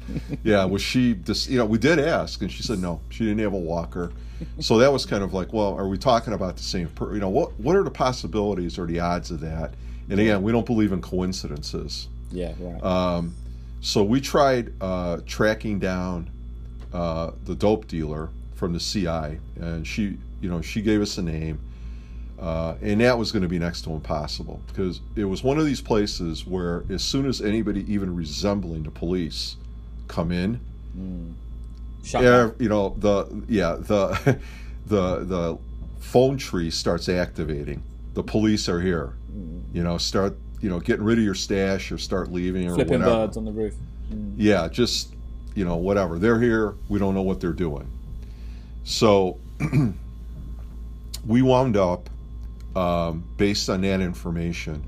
[0.45, 3.41] yeah, was she just, you know, we did ask, and she said no, she didn't
[3.41, 4.13] have a walker.
[4.61, 7.21] So that was kind of like, well, are we talking about the same, per- you
[7.21, 9.75] know, what what are the possibilities or the odds of that?
[10.11, 12.09] And again, we don't believe in coincidences.
[12.33, 12.83] Yeah, right.
[12.83, 13.35] Um,
[13.83, 16.31] so we tried uh, tracking down
[16.93, 21.23] uh, the dope dealer from the CI, and she, you know, she gave us a
[21.23, 21.61] name,
[22.41, 25.67] uh, and that was going to be next to impossible because it was one of
[25.67, 29.57] these places where as soon as anybody even resembling the police
[30.07, 30.61] come in,
[32.23, 34.39] yeah, you know the yeah the
[34.87, 35.59] the the
[35.99, 37.83] phone tree starts activating.
[38.15, 39.15] The police are here.
[39.73, 43.01] You know, start you know getting rid of your stash or start leaving or Flipping
[43.01, 43.27] whatever.
[43.27, 43.75] birds on the roof.
[44.37, 45.13] Yeah, just
[45.55, 46.19] you know whatever.
[46.19, 46.75] They're here.
[46.89, 47.91] We don't know what they're doing.
[48.85, 49.39] So
[51.27, 52.09] we wound up
[52.75, 54.83] um, based on that information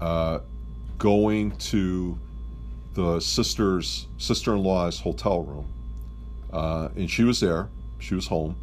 [0.00, 0.40] uh,
[0.98, 2.18] going to
[2.94, 5.66] the sister's sister-in-law's hotel room
[6.52, 8.56] uh, and she was there she was home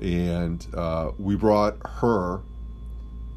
[0.00, 2.40] and uh, we brought her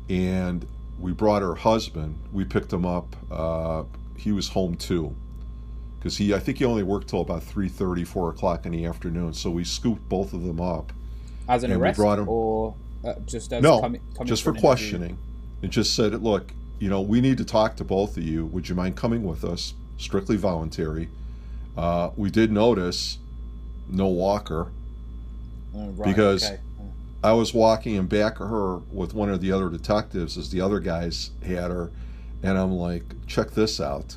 [0.09, 0.65] and
[0.99, 3.83] we brought her husband we picked him up uh,
[4.17, 5.15] he was home too
[5.97, 9.33] because he i think he only worked till about 3.30 4 o'clock in the afternoon
[9.33, 10.91] so we scooped both of them up
[11.47, 14.43] As an And we arrest, brought him- or uh, just as no, coming, coming just
[14.43, 14.67] for for an interview?
[14.69, 15.17] questioning.
[15.63, 18.45] And just said, look, you know, we need to talk to both of you.
[18.47, 19.73] Would you mind coming with us?
[19.97, 21.07] Strictly voluntary.
[21.77, 23.17] Uh, we did notice
[23.89, 24.67] no walker.
[25.73, 26.59] Oh, right, Because- okay.
[27.23, 30.62] I was walking in back of her with one of the other detectives as the
[30.62, 31.91] other guys had her.
[32.43, 34.15] And I'm like, check this out.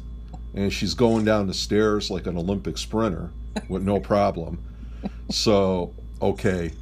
[0.54, 3.30] And she's going down the stairs like an Olympic sprinter
[3.68, 4.62] with no problem.
[5.30, 6.72] So, okay,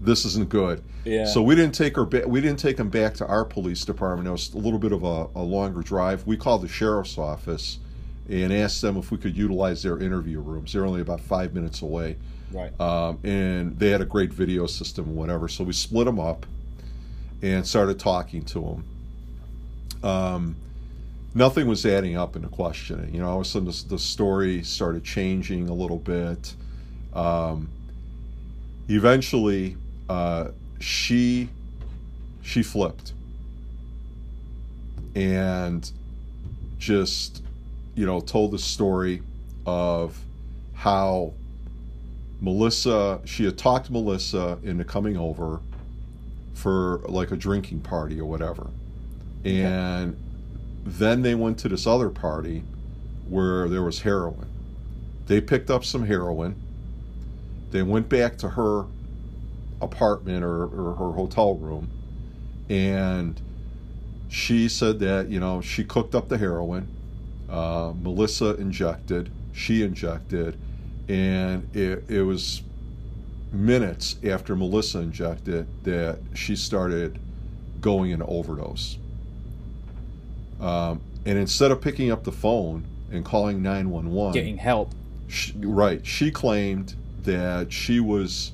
[0.00, 0.82] this isn't good.
[1.04, 1.24] yeah.
[1.26, 2.04] So we didn't take her.
[2.04, 4.28] Ba- we didn't take him back to our police department.
[4.28, 6.26] It was a little bit of a, a longer drive.
[6.26, 7.78] We called the sheriff's office
[8.28, 10.72] and asked them if we could utilize their interview rooms.
[10.72, 12.16] They're only about five minutes away,
[12.52, 12.78] right.
[12.80, 15.48] um, and they had a great video system whatever.
[15.48, 16.46] So we split them up
[17.42, 18.60] and started talking to
[20.02, 20.08] them.
[20.08, 20.56] Um,
[21.34, 23.14] nothing was adding up in the questioning.
[23.14, 26.54] You know, all of a sudden the, the story started changing a little bit.
[27.14, 27.68] Um,
[28.88, 29.76] eventually,
[30.08, 30.48] uh,
[30.80, 31.48] she
[32.42, 33.12] she flipped
[35.16, 35.90] and
[36.78, 37.42] just
[37.94, 39.22] you know told the story
[39.64, 40.16] of
[40.74, 41.32] how
[42.40, 45.60] Melissa she had talked Melissa into coming over
[46.54, 48.68] for like a drinking party or whatever.
[49.44, 50.16] And
[50.84, 52.62] then they went to this other party
[53.28, 54.48] where there was heroin.
[55.26, 56.56] They picked up some heroin.
[57.70, 58.86] They went back to her
[59.80, 61.90] apartment or, or her hotel room.
[62.68, 63.40] And
[64.28, 66.88] she said that you know she cooked up the heroin.
[67.48, 69.30] Uh, melissa injected.
[69.52, 70.58] She injected
[71.08, 72.62] and it, it was
[73.52, 77.18] minutes after melissa injected that she started
[77.80, 78.98] going into overdose
[80.60, 84.92] um, and instead of picking up the phone and calling 911 Getting help.
[85.28, 86.04] she, right.
[86.06, 88.52] She claimed that she was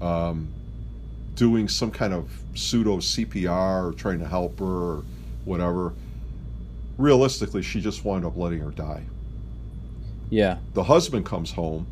[0.00, 0.48] um,
[1.34, 5.04] doing some kind of pseudo CPR or trying to help her or
[5.44, 5.92] whatever.
[6.98, 9.02] Realistically, she just wound up letting her die.
[10.32, 10.56] Yeah.
[10.72, 11.86] The husband comes home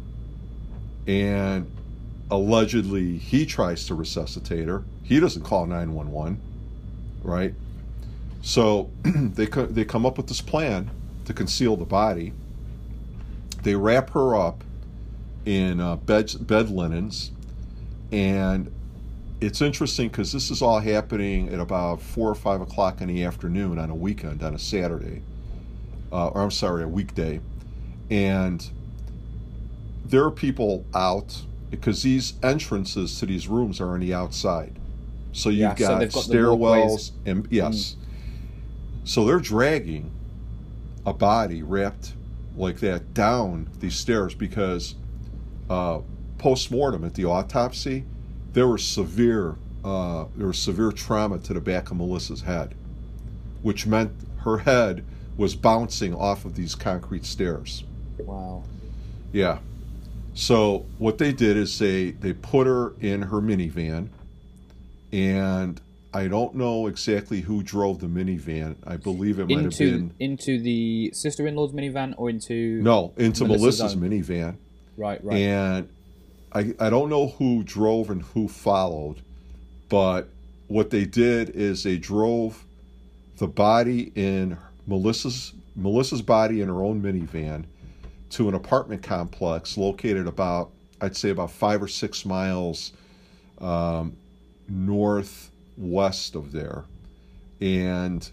[1.06, 1.70] and
[2.30, 4.82] allegedly he tries to resuscitate her.
[5.02, 6.40] He doesn't call 911,
[7.22, 7.52] right?
[8.40, 10.90] So they co- they come up with this plan
[11.26, 12.32] to conceal the body.
[13.62, 14.64] They wrap her up
[15.44, 17.32] in uh, bed bed linens,
[18.10, 18.72] and
[19.42, 23.22] it's interesting because this is all happening at about four or five o'clock in the
[23.22, 25.20] afternoon on a weekend on a Saturday,
[26.10, 27.40] uh, or I'm sorry, a weekday,
[28.10, 28.68] and
[30.04, 34.76] there are people out because these entrances to these rooms are on the outside.
[35.32, 37.96] So you've Yeah, got, they've got stairwells and yes.
[39.04, 40.10] So they're dragging
[41.06, 42.14] a body wrapped
[42.56, 44.96] like that down these stairs because
[45.70, 46.00] uh,
[46.38, 48.04] post mortem at the autopsy,
[48.52, 52.74] there was severe uh, there was severe trauma to the back of Melissa's head,
[53.62, 55.04] which meant her head
[55.36, 57.84] was bouncing off of these concrete stairs.
[58.24, 58.64] Wow.
[59.32, 59.58] Yeah.
[60.34, 64.08] So what they did is they they put her in her minivan,
[65.12, 65.80] and
[66.12, 68.76] I don't know exactly who drove the minivan.
[68.86, 73.96] I believe it might have been into the sister-in-law's minivan or into no into Melissa's
[73.96, 74.56] Melissa's, minivan,
[74.96, 75.36] right, right.
[75.36, 75.88] and
[76.52, 79.16] I I don't know who drove and who followed,
[79.88, 80.28] but
[80.68, 82.64] what they did is they drove
[83.38, 84.56] the body in
[84.86, 87.64] Melissa's Melissa's body in her own minivan
[88.30, 92.92] to an apartment complex located about I'd say about five or six miles
[93.58, 94.16] um,
[94.68, 96.84] northwest of there,
[97.60, 98.28] and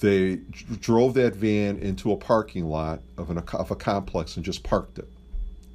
[0.00, 0.36] they
[0.80, 4.98] drove that van into a parking lot of an of a complex and just parked
[4.98, 5.08] it,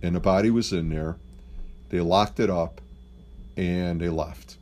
[0.01, 1.17] and the body was in there.
[1.89, 2.81] They locked it up,
[3.57, 4.57] and they left.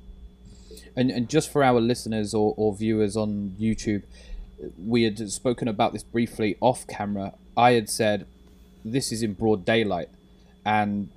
[0.96, 4.02] And, and just for our listeners or, or viewers on YouTube,
[4.84, 7.34] we had spoken about this briefly off camera.
[7.56, 8.26] I had said
[8.92, 10.10] this is in broad daylight,
[10.66, 11.10] and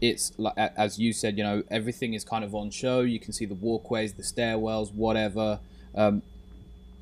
[0.00, 3.00] it's like as you said, you know, everything is kind of on show.
[3.00, 5.60] You can see the walkways, the stairwells, whatever.
[5.94, 6.22] Um,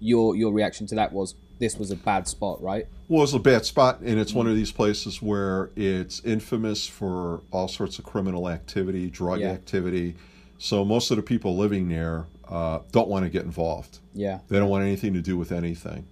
[0.01, 2.87] your your reaction to that was this was a bad spot, right?
[3.09, 7.43] Well, it's a bad spot, and it's one of these places where it's infamous for
[7.51, 9.51] all sorts of criminal activity, drug Yeah.
[9.51, 10.15] activity.
[10.59, 13.99] So most of the people living there uh, don't want to get involved.
[14.15, 16.07] Yeah, They don't want anything to do with anything.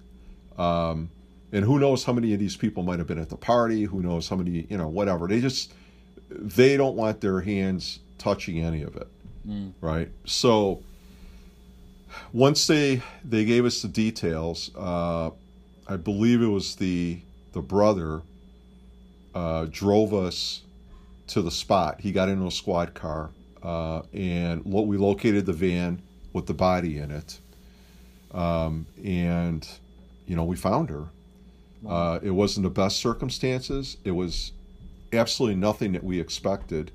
[0.58, 1.10] Um,
[1.52, 3.84] and who knows how many of these people might have been at the party?
[3.84, 5.26] Who knows how many, you know, whatever.
[5.28, 5.72] They just
[6.30, 9.06] they don't want their hands touching any of it,
[9.80, 10.08] right?
[10.24, 10.82] So
[12.32, 15.30] once they they gave us the details, uh,
[15.88, 17.20] I believe it was the
[17.52, 18.22] the brother
[19.34, 20.62] uh, drove us
[21.28, 22.00] to the spot.
[22.00, 23.30] He got into a squad car,
[23.62, 27.38] uh, and lo- we located the van with the body in it.
[28.32, 29.66] Um, and
[30.26, 31.06] you know, we found her.
[31.88, 33.96] Uh, it wasn't the best circumstances.
[34.04, 34.52] It was
[35.12, 36.90] absolutely nothing that we expected.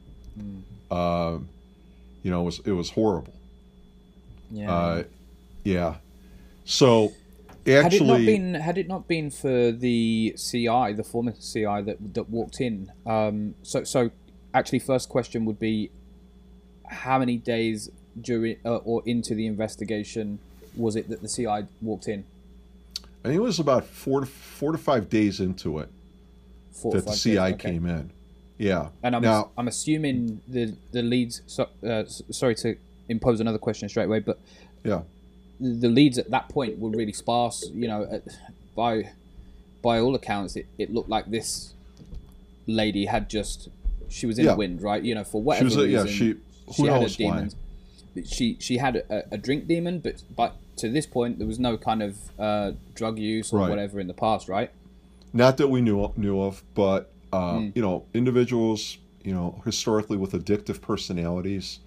[0.89, 1.49] Um,
[2.23, 3.33] you know, it was it was horrible.
[4.51, 4.73] yeah.
[4.73, 5.03] Uh,
[5.63, 5.95] yeah.
[6.65, 7.13] So
[7.65, 11.81] had it not actually, been had it not been for the CI, the former CI
[11.81, 14.11] that that walked in, um, so so
[14.53, 15.91] actually, first question would be,
[16.85, 20.39] how many days during uh, or into the investigation
[20.75, 22.25] was it that the CI walked in?
[23.23, 25.89] I think it was about four to four to five days into it
[26.71, 27.55] Four that the CI days, okay.
[27.71, 28.11] came in.
[28.57, 28.89] Yeah.
[29.03, 31.41] And I'm now, I'm assuming the the leads.
[31.47, 32.75] So, uh, sorry to
[33.09, 34.39] impose another question straight away, but
[34.83, 35.01] yeah,
[35.59, 37.69] the leads at that point were really sparse.
[37.73, 38.23] You know, at-
[38.75, 39.11] by
[39.81, 41.73] by all accounts, it, it looked like this
[42.67, 43.69] lady had just
[44.09, 44.51] she was in Yeah.
[44.51, 45.01] the wind, right?
[45.03, 45.77] You know, for she whatever was.
[45.77, 46.35] A, yeah, reason, she.
[46.73, 47.51] she Who had a demon.
[48.25, 51.77] She she had a, a drink demon, but but to this point, there was no
[51.77, 53.69] kind of uh, drug use or Right.
[53.69, 54.71] whatever in the past, right?
[55.33, 57.69] Not that we knew knew of, but uh, Hmm.
[57.75, 61.79] you know, individuals, you know, historically with addictive personalities,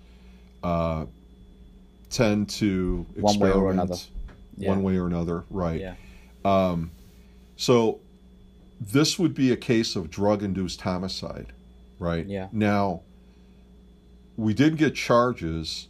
[0.62, 1.06] uh,
[2.10, 3.96] tend to One way or another.
[4.58, 5.80] One way or another, right?
[5.80, 6.76] Yeah.
[7.56, 8.00] So
[8.80, 11.52] this would be a case of drug induced homicide,
[11.98, 12.26] right?
[12.26, 12.48] Yeah.
[12.52, 13.02] Now,
[14.36, 15.88] we did get charges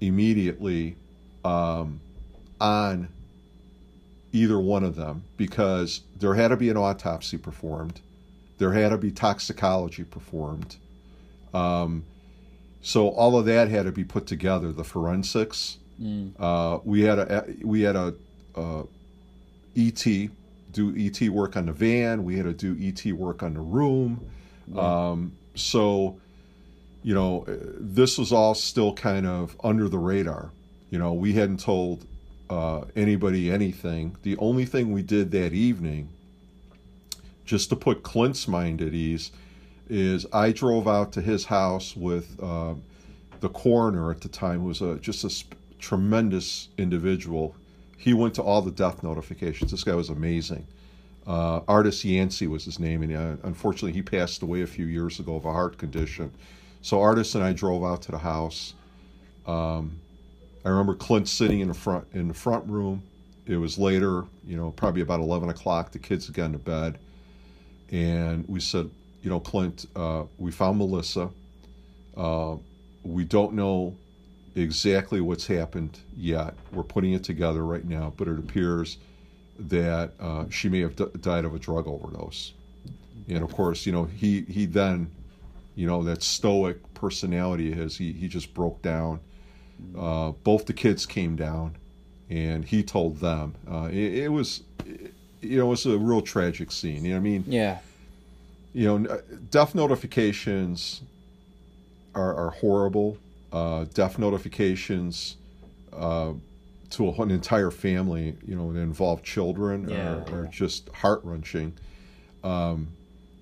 [0.00, 0.96] immediately
[1.44, 2.00] um,
[2.60, 3.08] on
[4.32, 8.00] either one of them because there had to be an autopsy performed,
[8.58, 10.76] there had to be toxicology performed.
[11.52, 12.04] Um,
[12.82, 14.72] so all of that had to be put together.
[14.72, 15.78] The forensics.
[16.38, 18.14] Uh, we had a we had a
[18.56, 18.82] uh,
[19.76, 20.04] ET
[20.74, 22.24] do ET work on the van.
[22.24, 24.30] We had to do ET work on the room.
[24.76, 26.20] Um, so,
[27.02, 30.50] you know, this was all still kind of under the radar.
[30.90, 32.06] You know, we hadn't told
[32.54, 34.16] uh, anybody anything.
[34.22, 36.08] The only thing we did that evening,
[37.44, 39.32] just to put Clint's mind at ease,
[39.88, 42.74] is I drove out to his house with uh,
[43.40, 47.56] the coroner at the time, who was a, just a sp- tremendous individual.
[47.98, 49.70] He went to all the death notifications.
[49.72, 50.66] This guy was amazing.
[51.26, 55.18] Uh, Artis Yancey was his name, and uh, unfortunately, he passed away a few years
[55.18, 56.30] ago of a heart condition.
[56.82, 58.74] So Artis and I drove out to the house.
[59.46, 59.98] Um,
[60.64, 63.02] I remember Clint sitting in the front in the front room.
[63.46, 65.92] It was later, you know, probably about eleven o'clock.
[65.92, 66.98] The kids had gone to bed,
[67.90, 68.90] and we said,
[69.22, 71.28] you know, Clint, uh, we found Melissa.
[72.16, 72.56] Uh,
[73.02, 73.94] we don't know
[74.54, 76.54] exactly what's happened yet.
[76.72, 78.96] We're putting it together right now, but it appears
[79.58, 82.54] that uh, she may have d- died of a drug overdose.
[83.28, 85.10] And of course, you know, he he then,
[85.74, 89.20] you know, that stoic personality of his, he he just broke down.
[89.98, 91.76] Uh, both the kids came down,
[92.30, 93.54] and he told them.
[93.70, 94.62] Uh, it, it was,
[95.40, 97.04] you know, it was a real tragic scene.
[97.04, 97.78] You know, what I mean, Yeah.
[98.72, 99.20] you know,
[99.50, 101.02] death notifications
[102.14, 103.18] are, are horrible.
[103.52, 105.36] Uh, death notifications
[105.92, 106.32] uh,
[106.90, 111.72] to an entire family, you know, that involve children Yeah, are, are just heart wrenching.
[112.42, 112.88] Um,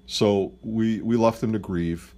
[0.07, 2.13] so we we left them to grieve,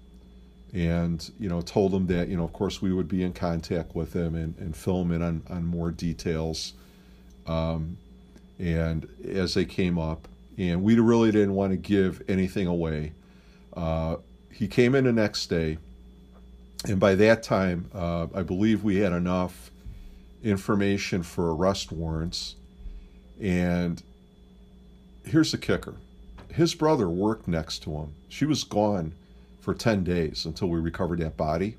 [0.74, 3.94] and you know told them that you know of course we would be in contact
[3.94, 6.74] with them and, and film in on on more details,
[7.46, 7.96] um,
[8.58, 10.26] and as they came up,
[10.58, 13.12] and we really didn't want to give anything away.
[13.76, 14.16] Uh,
[14.52, 15.78] he came in the next day,
[16.86, 19.70] and by that time, uh, I believe we had enough
[20.42, 22.56] information for arrest warrants.
[23.40, 24.02] And
[25.24, 25.96] here's the kicker
[26.52, 28.14] his brother worked next to him.
[28.28, 29.14] She was gone
[29.64, 31.76] for 10 days until we recovered that body,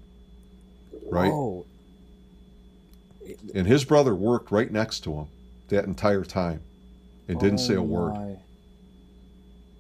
[1.11, 1.31] right?
[1.31, 1.65] Oh,
[3.53, 5.27] And his brother worked right next to him
[5.69, 6.61] that entire time
[7.27, 8.13] and didn't say a oh word.
[8.13, 8.35] my.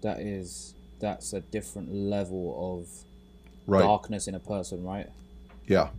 [0.03, 2.87] That is that's a different level of
[3.67, 3.81] Right.
[3.81, 5.09] darkness in a person, right?
[5.67, 5.89] Yeah,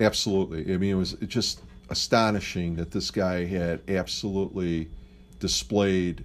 [0.00, 0.74] absolutely.
[0.74, 4.88] I mean, it was just astonishing that this guy had absolutely
[5.38, 6.24] displayed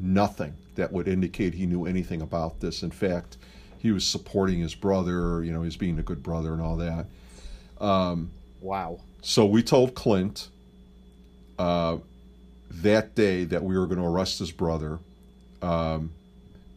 [0.00, 2.82] nothing that would indicate he knew anything about this.
[2.82, 3.36] In fact,
[3.84, 5.44] he was supporting his brother.
[5.44, 7.04] You know, he's being a good brother and all that.
[7.78, 8.30] Um,
[8.62, 8.98] Wow.
[9.20, 10.48] so we told Clint
[11.58, 11.98] uh,
[12.70, 15.00] that day that we were going to arrest his brother,
[15.60, 16.10] um,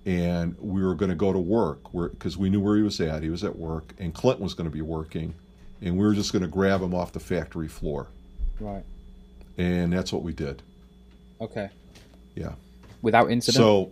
[0.05, 3.23] and we were going to go to work because we knew where he was at.
[3.23, 5.33] He was at work, and Clint was going to be working,
[5.81, 8.07] and we were just going to grab him off the factory floor,
[8.59, 8.83] Right.
[9.57, 10.61] and that's what we did.
[11.39, 11.69] Okay.
[12.35, 12.51] Yeah.
[13.01, 13.55] Without incident.
[13.63, 13.91] So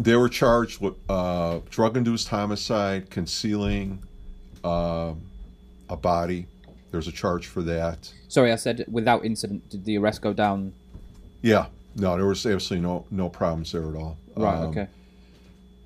[0.00, 4.02] they were charged with uh, drug-induced homicide, concealing
[4.64, 5.12] uh,
[5.88, 6.46] a body.
[6.90, 8.10] There's a charge for that.
[8.28, 9.68] Sorry, I said without incident.
[9.70, 10.72] Did the arrest go down?
[11.42, 14.16] Yeah, no, there was absolutely no no problems there at all.
[14.36, 14.54] Right.
[14.56, 14.88] Um, okay.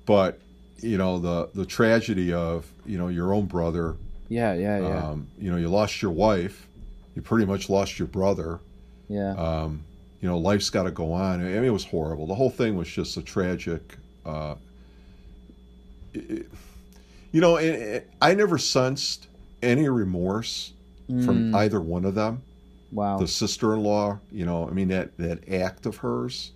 [0.05, 0.39] But
[0.79, 3.95] you know the the tragedy of you know your own brother.
[4.29, 4.53] Yeah.
[4.53, 4.79] Yeah.
[4.79, 5.07] Yeah.
[5.09, 6.67] Um, you know you lost your wife.
[7.15, 8.59] You pretty much lost your brother.
[9.07, 9.33] yeah.
[9.35, 9.83] Um,
[10.21, 11.41] you know life's got to go on.
[11.41, 12.27] I mean it was horrible.
[12.27, 13.97] The whole thing was just a tragic.
[14.25, 14.55] Uh,
[16.13, 16.47] it-
[17.31, 19.27] you know, it, I never sensed
[19.61, 20.73] any remorse
[21.25, 22.41] from Mm, either one of them.
[22.91, 23.17] wow.
[23.17, 26.51] the sister-in-law you know i mean that that act of hers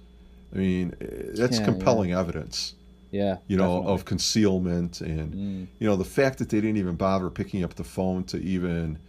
[0.53, 2.75] i mean eh, that's Yeah, compelling evidence
[3.11, 3.37] yeah.
[3.47, 3.93] you know definitely.
[3.93, 7.73] of concealment and Mm, you know the fact that they didn't even bother picking up
[7.75, 8.99] the phone to even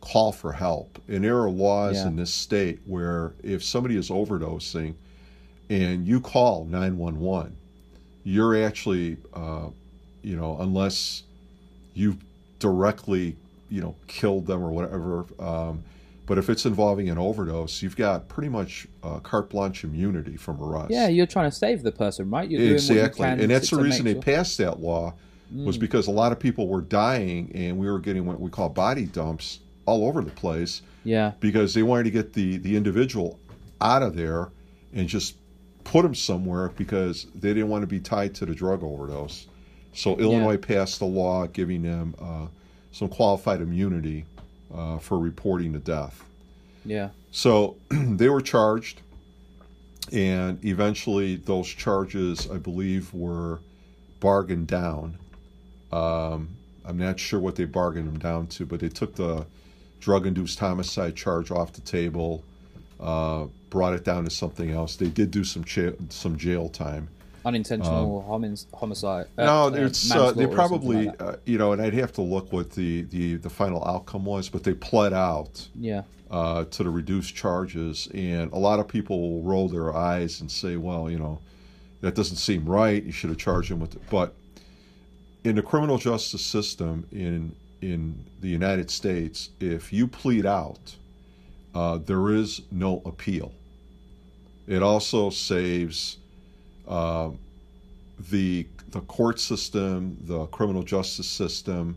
[0.00, 2.08] call for help and there are laws Yeah.
[2.08, 4.94] in this state where if somebody is overdosing
[5.70, 7.56] and you call 911
[8.24, 9.68] you're actually uh,
[10.22, 11.22] you know unless
[11.94, 12.16] you've
[12.58, 13.36] directly
[13.70, 15.82] you know killed them or whatever um,
[16.26, 20.60] but if it's involving an overdose you've got pretty much uh, carte blanche immunity from
[20.62, 22.48] arrest yeah, you're trying to save the person, right?
[22.50, 25.14] You're doing what you exactly and that's the reason they sure- passed that law
[25.52, 28.50] was Mm, because a lot of people were dying and we were getting what we
[28.50, 31.32] call body dumps all over the place Yeah.
[31.38, 33.38] because they wanted to get the the individual
[33.80, 34.48] out of there
[34.94, 35.36] and just
[35.84, 39.46] put them somewhere because they didn't want to be tied to the drug overdose.
[39.92, 42.46] So Illinois passed a law giving them uh,
[42.90, 44.24] some qualified immunity
[44.74, 46.24] uh, for reporting the death.
[46.84, 47.10] Yeah.
[47.30, 49.00] So they were charged,
[50.12, 53.60] and eventually those charges, I believe, were
[54.20, 55.18] bargained down.
[55.92, 59.46] Um, I'm not sure what they bargained them down to, but they took the
[60.00, 62.44] drug-induced homicide charge off the table,
[63.00, 64.94] uh, brought it down to something else.
[64.94, 67.08] They did do some cha- some jail time.
[67.44, 69.26] Unintentional homin- homicide.
[69.36, 72.22] uh, no, uh, it's uh, they probably like uh, you know, and I'd have to
[72.22, 76.02] look what the, the the final outcome was, but they pled out yeah.
[76.30, 80.48] uh, to the reduced charges, and a lot of people will roll their eyes and
[80.48, 81.40] say, "Well, you know,
[82.00, 83.02] that doesn't seem right.
[83.02, 84.02] You should have charged him with." It.
[84.08, 84.34] But
[85.42, 90.94] in the criminal justice system in in the United States, if you plead out,
[91.74, 93.52] uh, there is no appeal.
[94.66, 96.18] It also saves
[96.88, 97.30] uh,
[98.30, 101.96] the the court system, the criminal justice system,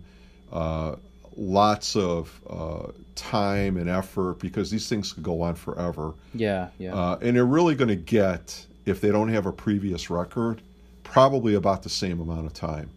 [0.51, 0.95] uh,
[1.37, 6.13] lots of uh, time and effort because these things could go on forever.
[6.33, 6.69] Yeah.
[6.79, 6.95] Yeah.
[6.95, 10.61] Uh, and they're really going to get, if they don't have a previous record,
[11.03, 12.89] probably about the same amount of time.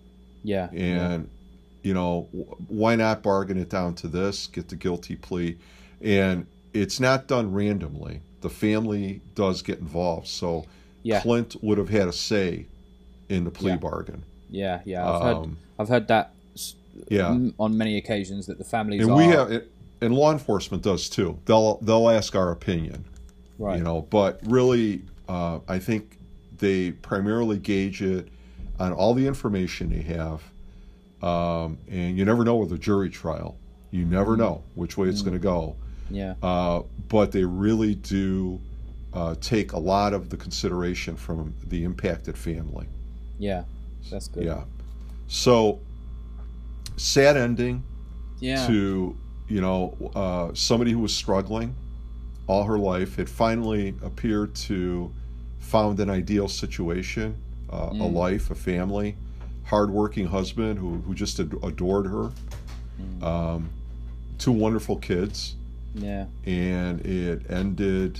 [0.43, 0.71] yeah.
[0.73, 1.11] yeah.
[1.11, 1.31] And,
[1.83, 2.29] you know,
[2.69, 5.59] why not bargain it down to this, get the guilty plea?
[6.01, 8.21] And it's not done randomly.
[8.41, 10.27] The family does get involved.
[10.29, 10.67] So
[11.03, 11.21] Yeah.
[11.21, 12.67] Clint would have had a say
[13.29, 13.77] in the plea Yeah.
[13.77, 14.23] bargain.
[14.51, 14.81] Yeah.
[14.85, 15.09] Yeah.
[15.11, 15.37] I've heard.
[15.37, 16.33] Um, I've heard that.
[17.09, 17.39] yeah.
[17.59, 19.63] On many occasions, that the families and are we have
[20.03, 23.05] and law enforcement does too they'll they'll ask our opinion
[23.59, 23.77] right.
[23.77, 26.17] you know but really uh, i think
[26.59, 28.29] they primarily gauge it
[28.79, 30.43] on all the information they have
[31.23, 33.57] um, and you never know with a jury trial
[33.91, 34.39] you never Mm.
[34.39, 35.77] know which way it's going to go
[36.11, 36.35] Yeah.
[36.43, 38.61] Uh, but they really do
[39.13, 42.87] uh, take a lot of the consideration from the impacted family.
[43.39, 43.65] Yeah.
[44.11, 44.45] That's good.
[44.45, 44.65] Yeah.
[45.29, 45.81] So
[46.97, 47.83] sad ending
[48.41, 48.67] Yeah.
[48.67, 49.17] to
[49.49, 51.75] you know uh, somebody who was struggling
[52.47, 55.13] all her life had finally appeared to
[55.61, 57.37] found an ideal situation,
[57.73, 58.13] uh, a Mm.
[58.13, 59.17] life, a family,
[59.65, 62.33] hardworking husband who who just ad- adored her,
[63.01, 63.23] Mm.
[63.23, 63.69] um,
[64.39, 65.55] two wonderful kids,
[65.95, 66.27] Yeah.
[66.45, 68.19] and it ended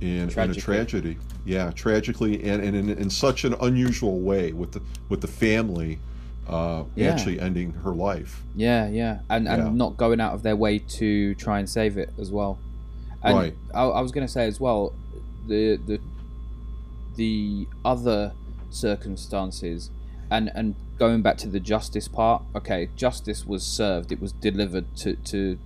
[0.00, 1.18] in, in a tragedy.
[1.44, 5.98] Yeah, tragically, and, and in, in such an unusual way with the with the family
[6.48, 7.10] uh, Yeah.
[7.10, 8.42] actually ending her life.
[8.54, 9.70] Yeah, yeah, and and Yeah.
[9.72, 12.58] not going out of their way to try and save it as well.
[13.22, 13.56] And Right.
[13.74, 14.92] I, I was going to say as well,
[15.48, 16.00] the the
[17.16, 18.32] the other
[18.70, 19.90] circumstances,
[20.30, 22.42] and and going back to the justice part.
[22.54, 25.58] Okay, justice was served; it was delivered to to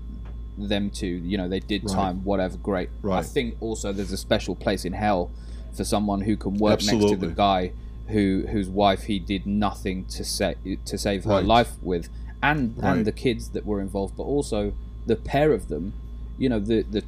[0.68, 1.94] them to you know they did Right.
[1.94, 3.18] time whatever great Right.
[3.18, 5.30] i think also there's a special place in hell
[5.72, 7.72] for someone who can work next to the guy
[8.08, 10.54] who whose wife he did nothing to sa-
[10.84, 11.44] to save her Right.
[11.44, 12.08] life with
[12.42, 14.72] and and the kids that were involved but also
[15.06, 15.92] the pair of them
[16.38, 17.02] you know the the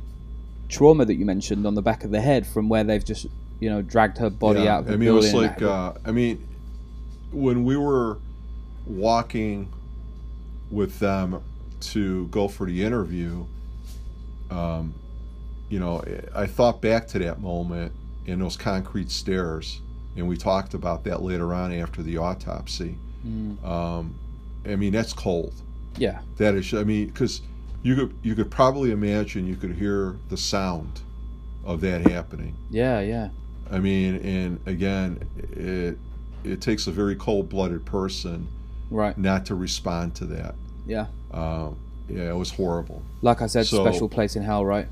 [0.68, 3.26] trauma that you mentioned on the back of the head from where they've just
[3.60, 5.92] you know dragged her body Yeah, out of the I mean, it was like, uh,
[6.04, 6.46] I mean,
[7.30, 8.18] when we were
[8.86, 9.68] walking
[10.70, 11.40] with them
[11.82, 13.44] to go for the interview,
[14.50, 14.94] um,
[15.68, 16.02] you know,
[16.34, 17.92] I thought back to that moment
[18.26, 19.80] in those concrete stairs,
[20.16, 22.96] and we talked about that later on after the autopsy.
[23.26, 24.14] Mm, Um,
[24.66, 25.54] I mean, that's cold.
[25.96, 27.42] yeah That is, I mean, because
[27.82, 31.00] you could you could probably imagine you could hear the sound
[31.64, 32.54] of that happening.
[32.70, 33.28] yeah yeah
[33.70, 35.18] I mean, and again,
[35.56, 35.98] it
[36.44, 38.46] it takes a very cold-blooded person
[38.90, 40.54] right not to respond to that.
[40.86, 41.76] yeah Um,
[42.08, 43.02] yeah, it was horrible.
[43.22, 44.86] like i said So- special place in hell right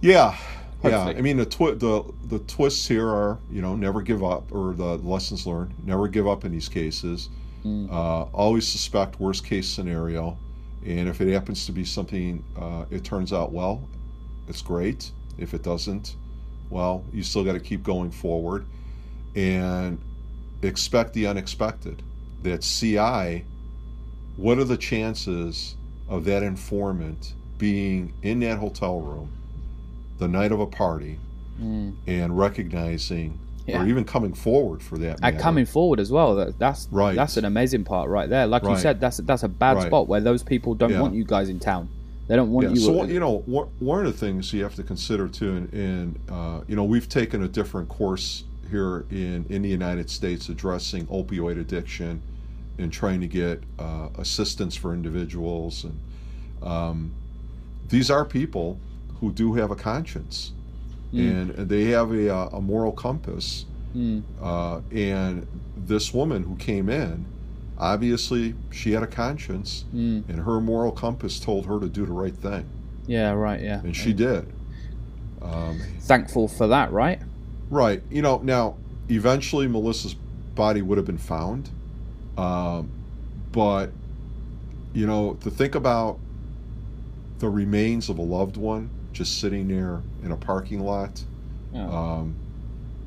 [0.00, 0.36] Yeah,
[0.84, 1.04] yeah.
[1.16, 4.72] I mean, the twi- the the twists here are you know never give up, or
[4.74, 7.28] the lessons learned never give up in these cases.
[7.64, 7.88] Mm.
[7.90, 10.36] Uh, always suspect worst case scenario,
[10.84, 13.86] and if it happens to be something, uh, it turns out well,
[14.48, 15.12] it's great.
[15.38, 16.16] If it doesn't,
[16.70, 18.66] well, you still got to keep going forward,
[19.36, 20.00] and
[20.62, 22.02] expect the unexpected.
[22.42, 23.44] That CI,
[24.36, 25.76] what are the chances
[26.08, 29.30] of that informant being in that hotel room
[30.18, 31.18] the night of a party
[31.60, 31.92] Mm.
[32.06, 33.82] and recognizing Yeah.
[33.82, 35.38] or even coming forward for that and matter.
[35.38, 36.34] coming forward as well.
[36.34, 37.14] That, that's Right.
[37.14, 38.46] That's an amazing part right there.
[38.46, 39.86] Like you said, that's that's a bad Right.
[39.86, 41.00] spot where those people don't Yeah.
[41.02, 41.88] want you guys in town.
[42.26, 42.80] They don't want yeah, you.
[42.80, 46.18] so you know one one of the things you have to consider too and, and
[46.30, 51.06] uh, you know we've taken a different course here in in the United States addressing
[51.08, 52.22] opioid addiction
[52.78, 55.98] and trying to get uh, assistance for individuals and
[56.62, 57.12] um,
[57.88, 58.78] these are people
[59.20, 60.52] who do have a conscience
[61.14, 64.22] and they have a, uh, a moral compass Mm.
[64.40, 65.46] uh, and
[65.76, 67.26] this woman who came in
[67.76, 70.26] obviously she had a conscience Mm.
[70.30, 72.64] and her moral compass told her to do the right thing
[73.06, 73.60] yeah, right.
[73.60, 74.46] Yeah, and she did
[75.42, 77.20] um, thankful for that, right?
[77.68, 78.76] right you know now
[79.10, 80.14] eventually melissa's
[80.54, 81.68] body would have been found
[82.38, 82.88] um,
[83.52, 83.90] but
[84.94, 86.18] you know to think about
[87.38, 91.22] the remains of a loved one just sitting there in a parking lot
[91.72, 91.84] Yeah.
[91.88, 92.34] um,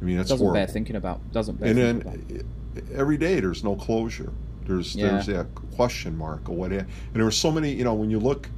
[0.01, 1.19] i mean that's Doesn't horrible bear thinking about.
[1.31, 2.27] Doesn't bear and thinking about.
[2.73, 4.31] then every day there's no closure.
[4.65, 5.09] There's Yeah.
[5.09, 6.71] there's that question mark or what.
[6.73, 7.71] And there were so many.
[7.73, 8.49] You know, when you look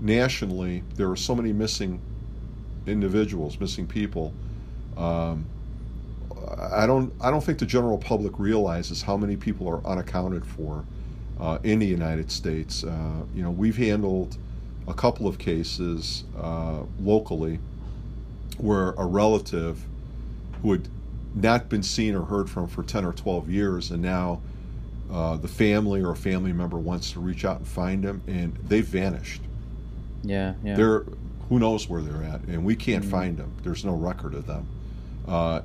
[0.00, 2.00] nationally, there are so many missing
[2.86, 4.32] individuals, missing people.
[4.96, 5.46] Um,
[6.74, 10.84] I don't I don't think the general public realizes how many people are unaccounted for
[11.40, 12.84] uh, in the United States.
[12.84, 14.36] Uh, you know, we've handled
[14.86, 17.58] a couple of cases uh, locally
[18.58, 19.82] where a relative
[20.62, 20.88] who had
[21.34, 24.40] not been seen or heard from for 10 or 12 years and now
[25.10, 28.54] uh, the family or a family member wants to reach out and find them and
[28.68, 29.42] they've vanished
[30.22, 30.76] Yeah, yeah.
[30.76, 31.04] they're
[31.48, 33.10] who knows where they're at and we can't Mm.
[33.10, 34.66] find them there's no record of them
[35.26, 35.62] uh,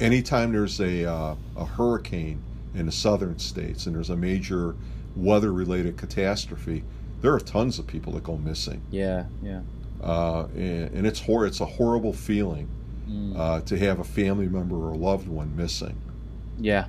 [0.00, 2.40] anytime there's a, uh, a hurricane
[2.74, 4.74] in the southern states and there's a major
[5.16, 6.84] weather related catastrophe
[7.20, 9.60] there are tons of people that go missing yeah, yeah.
[10.02, 12.68] uh, and, and it's hor- it's a horrible feeling
[13.08, 13.38] Mm.
[13.38, 15.96] uh, to have a family member or a loved one missing.
[16.60, 16.88] yeah.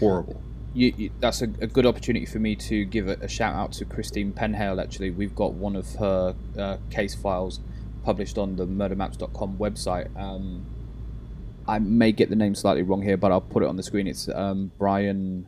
[0.00, 0.42] Horrible.
[0.74, 3.70] You, you, that's a, a good opportunity for me to give a, a shout out
[3.74, 4.82] to Christine Penhale.
[4.82, 7.60] Actually, we've got one of her uh, case files
[8.04, 10.08] published on the murdermaps.com website.
[10.20, 10.66] Um,
[11.66, 14.06] I may get the name slightly wrong here, but I'll put it on the screen.
[14.06, 15.46] It's um, Brian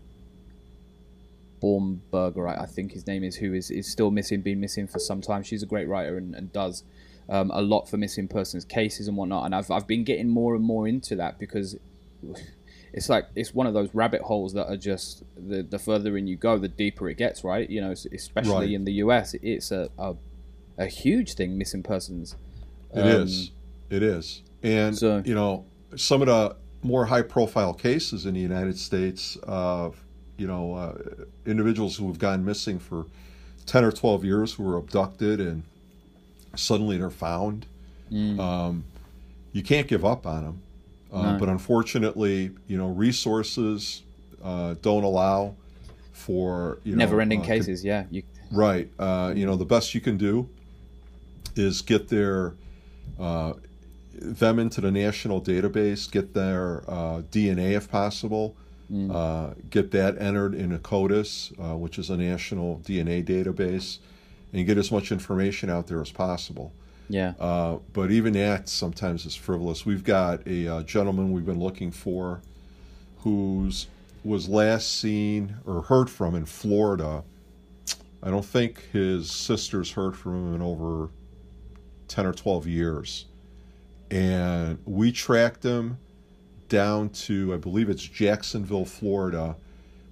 [1.62, 4.98] Baumberger, I, I think his name is, who is, is still missing, been missing for
[4.98, 5.42] some time.
[5.42, 6.84] She's a great writer and, and does
[7.28, 9.46] um, a lot for missing persons cases and whatnot.
[9.46, 11.76] And I've, I've been getting more and more into that because
[12.92, 16.26] it's like it's one of those rabbit holes that are just the, the further in
[16.26, 17.68] you go, the deeper it gets, right?
[17.68, 18.70] You know, especially right.
[18.70, 20.14] in the US, it's a, a,
[20.78, 22.36] a huge thing, missing persons.
[22.94, 23.50] It um, is,
[23.90, 24.42] It is.
[24.62, 25.64] And, so, you know,
[25.96, 30.02] some of the more high profile cases in the United States of,
[30.36, 33.06] you know, uh, individuals who have gone missing for
[33.66, 35.62] 10 or 12 years who were abducted and
[36.54, 37.66] suddenly they're found.
[38.12, 38.38] Mm.
[38.38, 38.84] Um,
[39.52, 40.62] you can't give up on them.
[41.12, 41.38] Uh, no.
[41.38, 44.02] But unfortunately, you know, resources
[44.42, 45.54] uh, don't allow
[46.12, 47.84] for you know, never-ending uh, cases.
[47.84, 48.22] yeah, you...
[48.52, 48.88] right.
[48.98, 50.48] Uh, you know, the best you can do
[51.56, 52.54] is get their
[53.18, 53.54] uh,
[54.20, 58.56] them into the national database, get their DNA if possible.
[58.92, 59.70] Mm.
[59.70, 63.98] get that entered in a CODIS, which is a national DNA database,
[64.52, 66.72] and get as much information out there as possible.
[67.08, 67.34] Yeah.
[67.38, 69.84] Uh, but even that sometimes is frivolous.
[69.84, 72.40] We've got a uh, gentleman we've been looking for
[73.18, 73.86] who's
[74.24, 77.22] was last seen or heard from in Florida.
[78.22, 81.10] I don't think his sisters heard from him in over
[82.08, 83.26] 10 or 12 years.
[84.14, 85.98] And we tracked him
[86.68, 89.56] down to, I believe it's Jacksonville, Florida,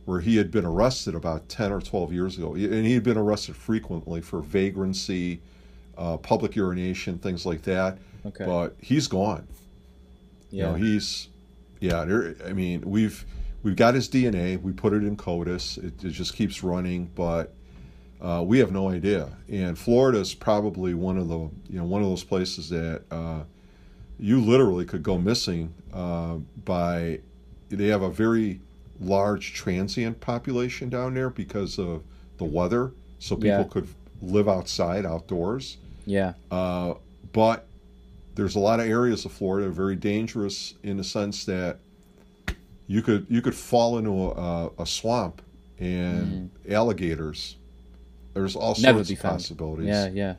[0.06, 2.54] where he had been arrested about 10 or 12 years ago.
[2.54, 5.40] And he had been arrested frequently for vagrancy
[5.96, 7.98] uh, public urination, things like that.
[8.26, 8.44] Okay.
[8.44, 9.46] But he's gone.
[10.50, 10.64] Yeah.
[10.64, 11.28] You know, he's,
[11.78, 12.04] yeah.
[12.04, 13.24] There, I mean, we've
[13.62, 14.60] we've got his DNA.
[14.60, 15.78] We put it in CODIS.
[15.78, 17.54] It, it just keeps running, but
[18.20, 19.28] uh, we have no idea.
[19.48, 21.38] And Florida is probably one of the
[21.68, 23.42] you know one of those places that uh,
[24.18, 27.20] you literally could go missing uh, by.
[27.68, 28.60] They have a very
[29.00, 32.02] large transient population down there because of
[32.38, 33.64] the weather, so people yeah.
[33.64, 33.88] could
[34.20, 35.78] live outside, outdoors.
[36.06, 36.34] Yeah.
[36.50, 36.94] Uh,
[37.32, 37.66] but
[38.34, 41.78] there's a lot of areas of Florida very dangerous in the sense that
[42.86, 45.42] you could you could fall into a, a swamp
[45.78, 46.72] and mm.
[46.72, 47.56] alligators.
[48.34, 49.88] There's all sorts of possibilities.
[49.88, 50.34] Yeah, yeah.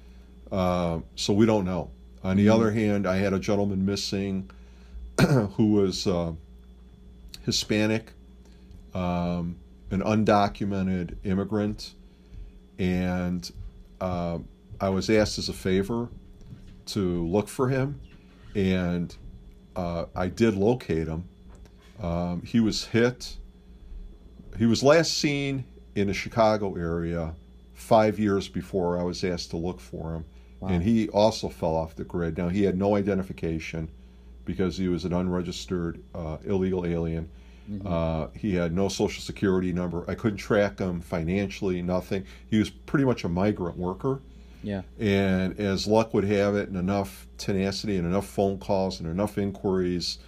[0.52, 1.92] Uh, so we don't know.
[2.24, 2.54] On the mm.
[2.54, 4.50] other hand, I had a gentleman missing
[5.56, 6.34] who was uh,
[7.46, 8.14] Hispanic,
[8.94, 9.58] um,
[9.92, 11.94] an undocumented immigrant,
[12.80, 13.52] and
[14.00, 14.40] uh,
[14.80, 16.10] I was asked as a favor
[16.88, 18.00] to look for him,
[18.56, 19.16] and
[19.76, 21.28] uh, I did locate him.
[22.02, 23.38] Um, he was hit.
[24.58, 25.66] He was last seen
[25.96, 27.34] in the Chicago area
[27.74, 30.26] five years before I was asked to look for him,
[30.64, 30.70] wow.
[30.70, 32.38] and he also fell off the grid.
[32.38, 33.90] Now he had no identification
[34.46, 37.30] because he was an unregistered uh, illegal alien.
[37.70, 37.88] Mm-hmm.
[37.88, 40.04] Uh, he had no social security number.
[40.08, 42.26] I couldn't track him financially, nothing.
[42.50, 44.22] He was pretty much a migrant worker.
[44.64, 44.82] Yeah.
[45.00, 49.38] And as luck would have it, and enough tenacity and enough phone calls and enough
[49.38, 50.20] inquiries,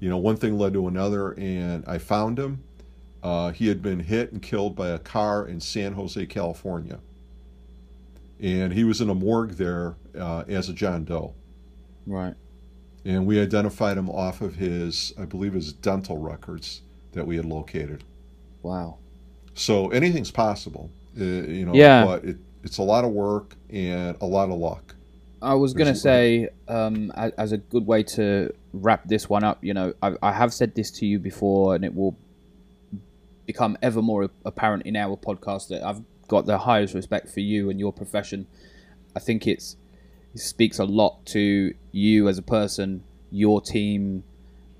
[0.00, 2.62] you know, one thing led to another, and I found him.
[3.22, 6.98] Uh, he had been hit and killed by a car in San Jose, California.
[8.44, 11.32] And he was in a morgue there uh, as a John Doe.
[12.06, 12.34] Right.
[13.06, 16.82] And we identified him off of his, I believe, his dental records
[17.12, 18.04] that we had located.
[18.62, 18.98] Wow.
[19.54, 21.72] So anything's possible, uh, you know.
[21.72, 22.04] Yeah.
[22.04, 24.94] But it, it's a lot of work and a lot of luck.
[25.40, 29.64] I was going to say, um, as a good way to wrap this one up,
[29.64, 32.16] you know, I, I, have said this to you before, and it will
[33.46, 37.70] become ever more apparent in our podcast that I've got the highest respect for you
[37.70, 38.46] and your profession.
[39.16, 39.76] I think it's
[40.34, 44.24] it speaks a lot to you as a person, your team,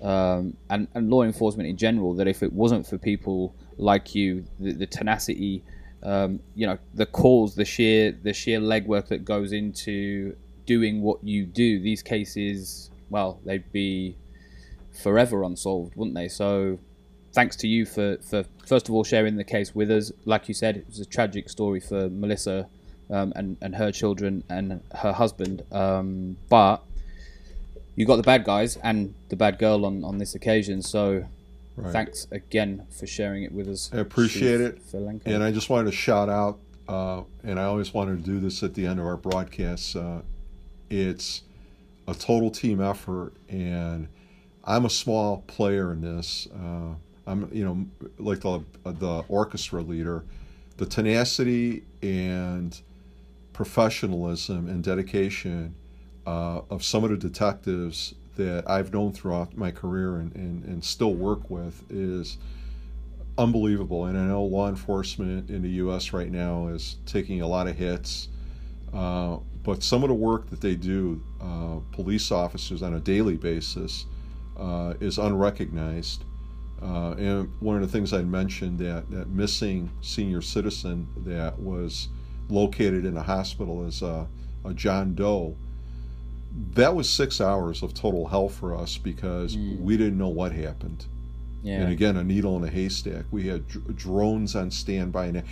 [0.01, 2.13] um, and, and law enforcement in general.
[2.13, 5.63] That if it wasn't for people like you, the, the tenacity
[6.05, 10.35] um, you know the calls, the sheer the sheer legwork that goes into
[10.65, 11.79] doing what you do.
[11.79, 14.15] These cases, well, they'd be
[14.91, 16.27] forever unsolved, wouldn't they?
[16.27, 16.79] So,
[17.35, 20.11] thanks to you for for first of all sharing the case with us.
[20.25, 22.67] Like you said, it was a tragic story for Melissa
[23.11, 26.77] um, and and her children and her husband, um, but
[27.95, 30.81] you got the bad guys and the bad girl on on this occasion.
[30.81, 31.25] So
[31.77, 31.91] Right.
[31.91, 33.89] Thanks again for sharing it with us.
[33.93, 34.91] I appreciate Chief it.
[34.91, 35.25] Filenko.
[35.25, 38.63] And I just wanted to shout out, uh, and I always wanted to do this
[38.63, 39.93] at the end of our broadcasts.
[39.93, 40.21] Uh,
[40.89, 41.41] it's
[42.07, 44.07] a total team effort, and
[44.63, 46.47] I'm a small player in this.
[46.47, 46.95] Uh,
[47.27, 47.85] I'm, you know,
[48.17, 50.23] like the the orchestra leader.
[50.77, 52.77] The tenacity and
[53.53, 55.73] professionalism and dedication
[56.27, 60.83] uh, of some of the detectives that I've known throughout my career and, and, and
[60.83, 62.37] still work with is
[63.37, 64.05] unbelievable.
[64.05, 66.13] And I know law enforcement in the U.S.
[66.13, 68.27] right now is taking a lot of hits.
[68.93, 73.35] Uh, but some of the work that they do, uh, police officers on a daily
[73.35, 74.05] basis,
[74.57, 76.23] uh, is unrecognized.
[76.85, 82.09] Uh, and one of the things I mentioned that that missing senior citizen that was
[82.47, 84.27] located in a hospital as a,
[84.63, 85.55] a John Doe.
[86.73, 89.79] That was six hours of total hell for us because mm.
[89.81, 91.05] we didn't know what happened.
[91.63, 91.81] Yeah.
[91.81, 93.25] And again, a needle in a haystack.
[93.31, 95.43] We had dr- drones on standby, and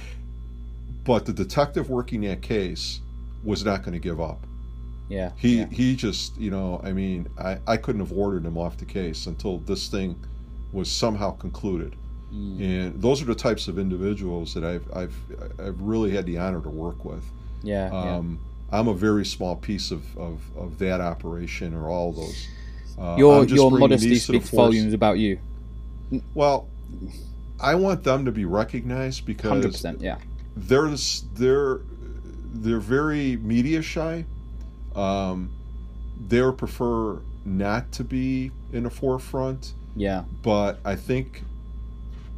[1.04, 3.02] but the detective working that case
[3.44, 4.46] was not going to give up.
[5.10, 5.32] Yeah.
[5.36, 5.66] He yeah.
[5.72, 9.26] he just you know I mean I I couldn't have ordered him off the case
[9.26, 10.16] until this thing
[10.74, 11.96] was somehow concluded.
[12.34, 12.60] Mm.
[12.60, 15.16] And those are the types of individuals that I've I've
[15.60, 17.24] I've really had the honor to work with.
[17.62, 17.90] Yeah.
[17.92, 18.40] Um,
[18.72, 18.80] yeah.
[18.80, 22.48] I'm a very small piece of, of, of that operation or all those.
[22.98, 25.40] Uh, your your modesty speaks volumes about you.
[26.34, 26.68] Well,
[27.60, 30.18] I want them to be recognized because 100%, yeah.
[30.56, 30.90] They're
[31.34, 31.82] they're
[32.54, 34.26] they're very media shy.
[34.96, 35.52] Um,
[36.28, 39.74] they prefer not to be in the forefront.
[39.96, 40.24] Yeah.
[40.42, 41.44] But I think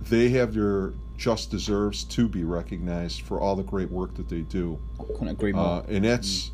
[0.01, 4.41] they have their just deserves to be recognized for all the great work that they
[4.41, 4.78] do.
[4.99, 5.66] I couldn't agree more.
[5.66, 6.51] Uh, and that's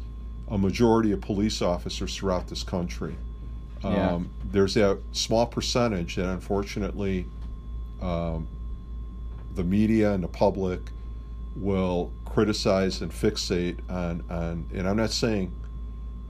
[0.49, 3.15] a majority of police officers throughout this country.
[3.83, 4.19] Um, yeah.
[4.51, 7.25] There's that small percentage that unfortunately
[8.01, 8.47] um,
[9.55, 10.79] the media and the public
[11.55, 15.51] will criticize and fixate on, on and I'm not saying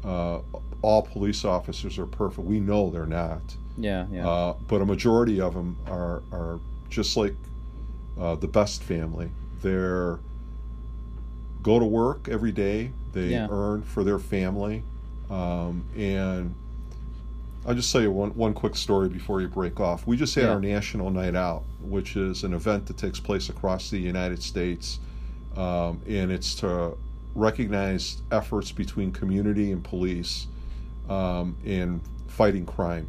[0.04, 0.40] uh,
[0.82, 2.48] all police officers are perfect.
[2.48, 3.42] We know they're not.
[3.78, 4.28] Yeah, yeah.
[4.28, 6.60] Uh, but a majority of them are, are
[6.90, 7.36] just like
[8.20, 9.30] uh, the best family.
[9.62, 10.20] They're
[11.64, 12.92] go to work every day.
[13.14, 13.48] They yeah.
[13.50, 14.84] earn for their family,
[15.30, 16.56] um, and
[17.66, 20.08] I'll just tell you one one quick story before you break off.
[20.08, 20.52] We just had yeah.
[20.52, 25.00] our National Night Out, which is an event that takes place across the United States,
[25.56, 26.98] um, and it's to
[27.36, 30.48] recognize efforts between community and police
[31.10, 33.08] um, in fighting crime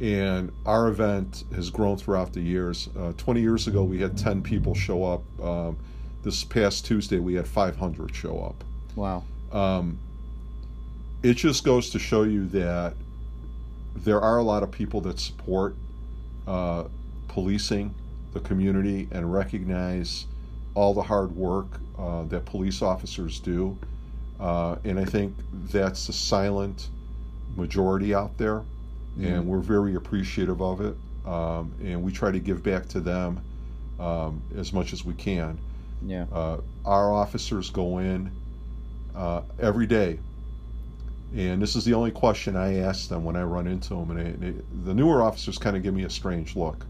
[0.00, 2.88] and our event has grown throughout the years.
[2.98, 5.22] Uh, 20 years ago, we had 10 people show up.
[5.42, 5.76] Um,
[6.22, 8.64] this past Tuesday, we had 500 show up.
[8.96, 9.24] Wow.
[9.52, 9.98] Um,
[11.22, 12.94] it just goes to show you that
[13.96, 15.76] there are a lot of people that support
[16.46, 16.84] uh,
[17.28, 17.94] policing
[18.32, 20.26] the community and recognize
[20.74, 23.78] all the hard work uh, that police officers do.
[24.40, 26.88] Uh, and I think that's the silent
[27.56, 28.64] majority out there
[29.18, 29.26] mm-hmm.
[29.26, 30.96] and we're very appreciative of it.
[31.26, 33.40] Um, and we try to give back to them
[33.98, 35.58] um, as much as we can.
[36.02, 36.26] Yeah.
[36.32, 38.30] Uh, our officers go in
[39.14, 40.18] uh, every day,
[41.34, 44.10] and this is the only question I ask them when I run into them.
[44.10, 46.84] And they, they, the newer officers kind of give me a strange look.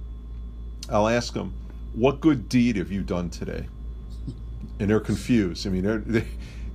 [0.91, 1.55] I'll ask them,
[1.95, 3.67] "What good deed have you done today?"
[4.81, 5.69] And they're confused.
[5.69, 6.27] I mean, they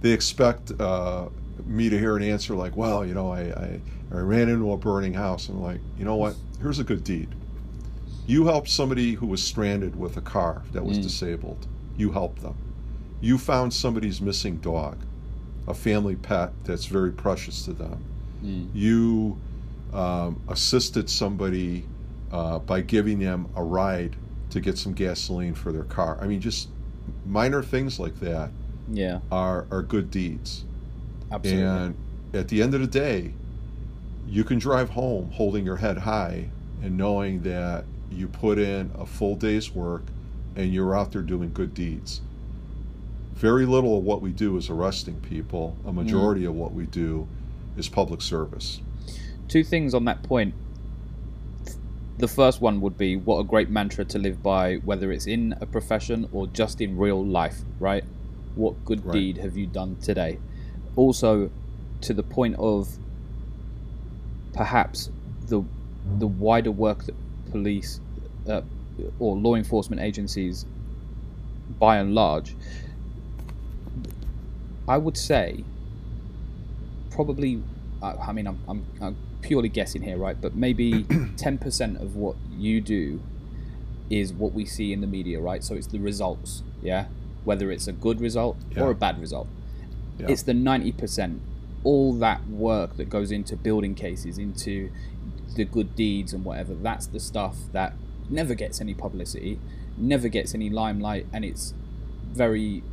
[0.02, 1.28] they expect uh,
[1.66, 3.82] me to hear an answer like, "Well, you know, I, I
[4.12, 5.50] I ran into a burning house.
[5.50, 6.36] I'm like, you know what?
[6.62, 7.30] Here's a good deed.
[8.26, 11.04] You helped somebody who was stranded with a car that was mm.
[11.04, 11.68] disabled.
[11.98, 12.56] You helped them.
[13.22, 14.98] You found somebody's missing dog,
[15.68, 18.04] a family pet that's very precious to them.
[18.44, 18.70] Mm.
[18.74, 19.40] You
[19.94, 21.86] um, assisted somebody
[22.32, 24.16] uh, by giving them a ride
[24.52, 26.18] to get some gasoline for their car.
[26.22, 26.70] I mean, just
[27.26, 28.52] minor things like that.
[28.92, 30.66] Yeah, are are good deeds.
[31.32, 31.64] Absolutely.
[31.64, 31.96] And
[32.34, 33.34] at the end of the day,
[34.28, 36.50] you can drive home holding your head high
[36.82, 40.04] and knowing that you put in a full day's work
[40.56, 42.22] and you're out there doing good deeds.
[43.34, 45.78] Very little of what we do is arresting people.
[45.86, 46.50] A majority mm.
[46.50, 47.28] of what we do
[47.78, 48.82] is public service.
[49.48, 50.54] Two things on that point.
[52.18, 55.56] The first one would be what a great mantra to live by, whether it's in
[55.62, 58.04] a profession or just in real life, right?
[58.56, 59.14] What good right.
[59.14, 60.40] deed have you done today?
[60.96, 61.50] Also,
[62.02, 62.90] to the point of
[64.54, 65.10] perhaps
[65.48, 65.64] the
[66.18, 67.16] the wider work that
[67.52, 68.00] police
[68.48, 68.62] uh,
[69.20, 70.66] or law enforcement agencies,
[71.80, 72.56] by and large,
[74.88, 75.64] I would say
[77.12, 77.62] probably.
[78.02, 80.40] I mean, I'm, I'm, I'm purely guessing here, right?
[80.40, 81.04] But maybe
[81.38, 83.20] ten percent of what you do
[84.10, 85.64] is what we see in the media, right?
[85.64, 87.06] So it's the results, yeah.
[87.44, 88.84] Whether it's a good result yeah.
[88.84, 89.48] or a bad result,
[90.20, 90.28] yeah.
[90.30, 91.42] it's the ninety percent
[91.84, 94.92] all that work that goes into building cases, into
[95.56, 97.94] the good deeds and whatever, that's the stuff that
[98.30, 99.60] never gets any publicity,
[99.98, 101.74] never gets any limelight, and it's
[102.32, 102.84] very,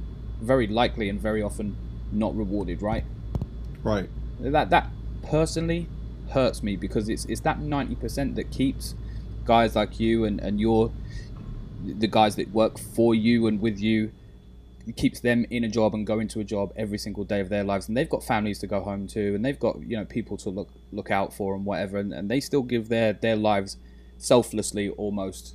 [0.41, 1.77] very likely and very often
[2.13, 3.05] not rewarded, right?
[3.83, 4.09] Right.
[4.41, 4.89] That that
[5.23, 5.89] personally
[6.31, 8.95] hurts me because it's it's that ninety percent that keeps
[9.45, 10.93] guys like you and, and your
[11.85, 14.11] the guys that work for you and with you
[14.93, 17.65] keeps them in a job and going to a job every single day of their
[17.65, 17.89] lives.
[17.89, 20.51] And they've got families to go home to and they've got you know people to
[20.51, 21.99] look look out for and whatever.
[21.99, 23.77] And, and they still give their their lives
[24.19, 25.55] selflessly almost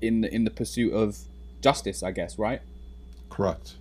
[0.00, 1.18] in the in the pursuit of
[1.60, 2.62] justice i guess right?
[3.28, 3.74] Correct.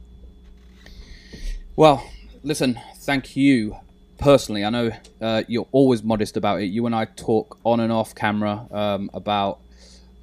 [1.76, 2.04] Well
[2.44, 3.78] listen thank you
[4.18, 4.66] personally.
[4.66, 4.92] I know
[5.22, 6.66] uh, you're always modest about it.
[6.66, 9.60] You and i talk on and off camera um, about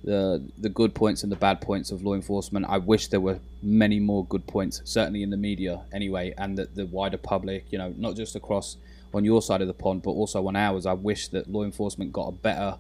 [0.05, 2.67] the the good points and the bad points of law enforcement.
[2.69, 6.75] I wish there were many more good points, certainly in the media anyway, and that
[6.75, 8.77] the wider public, you know, not just across
[9.15, 10.87] on your side of the pond, but also on ours.
[10.87, 12.77] I wish that law enforcement got a better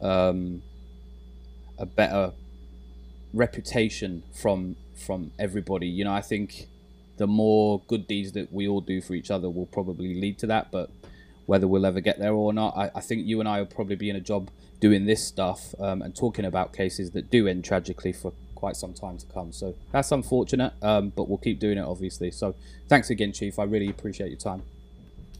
[0.00, 0.62] um,
[1.78, 2.32] a better
[3.32, 5.86] reputation from from everybody.
[5.86, 6.66] You know, I think
[7.18, 10.46] the more good deeds that we all do for each other will probably lead to
[10.48, 10.90] that, but
[11.46, 13.96] whether we'll ever get there or not, I, I think you and I will probably
[13.96, 14.50] be in a job
[14.84, 18.92] doing this stuff um, and talking about cases that do end tragically for quite some
[18.92, 19.50] time to come.
[19.50, 22.30] So that's unfortunate, um, but we'll keep doing it, obviously.
[22.30, 22.54] So
[22.86, 23.58] thanks again, Chief.
[23.58, 24.62] I really appreciate your time.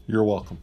[0.07, 0.57] You're welcome.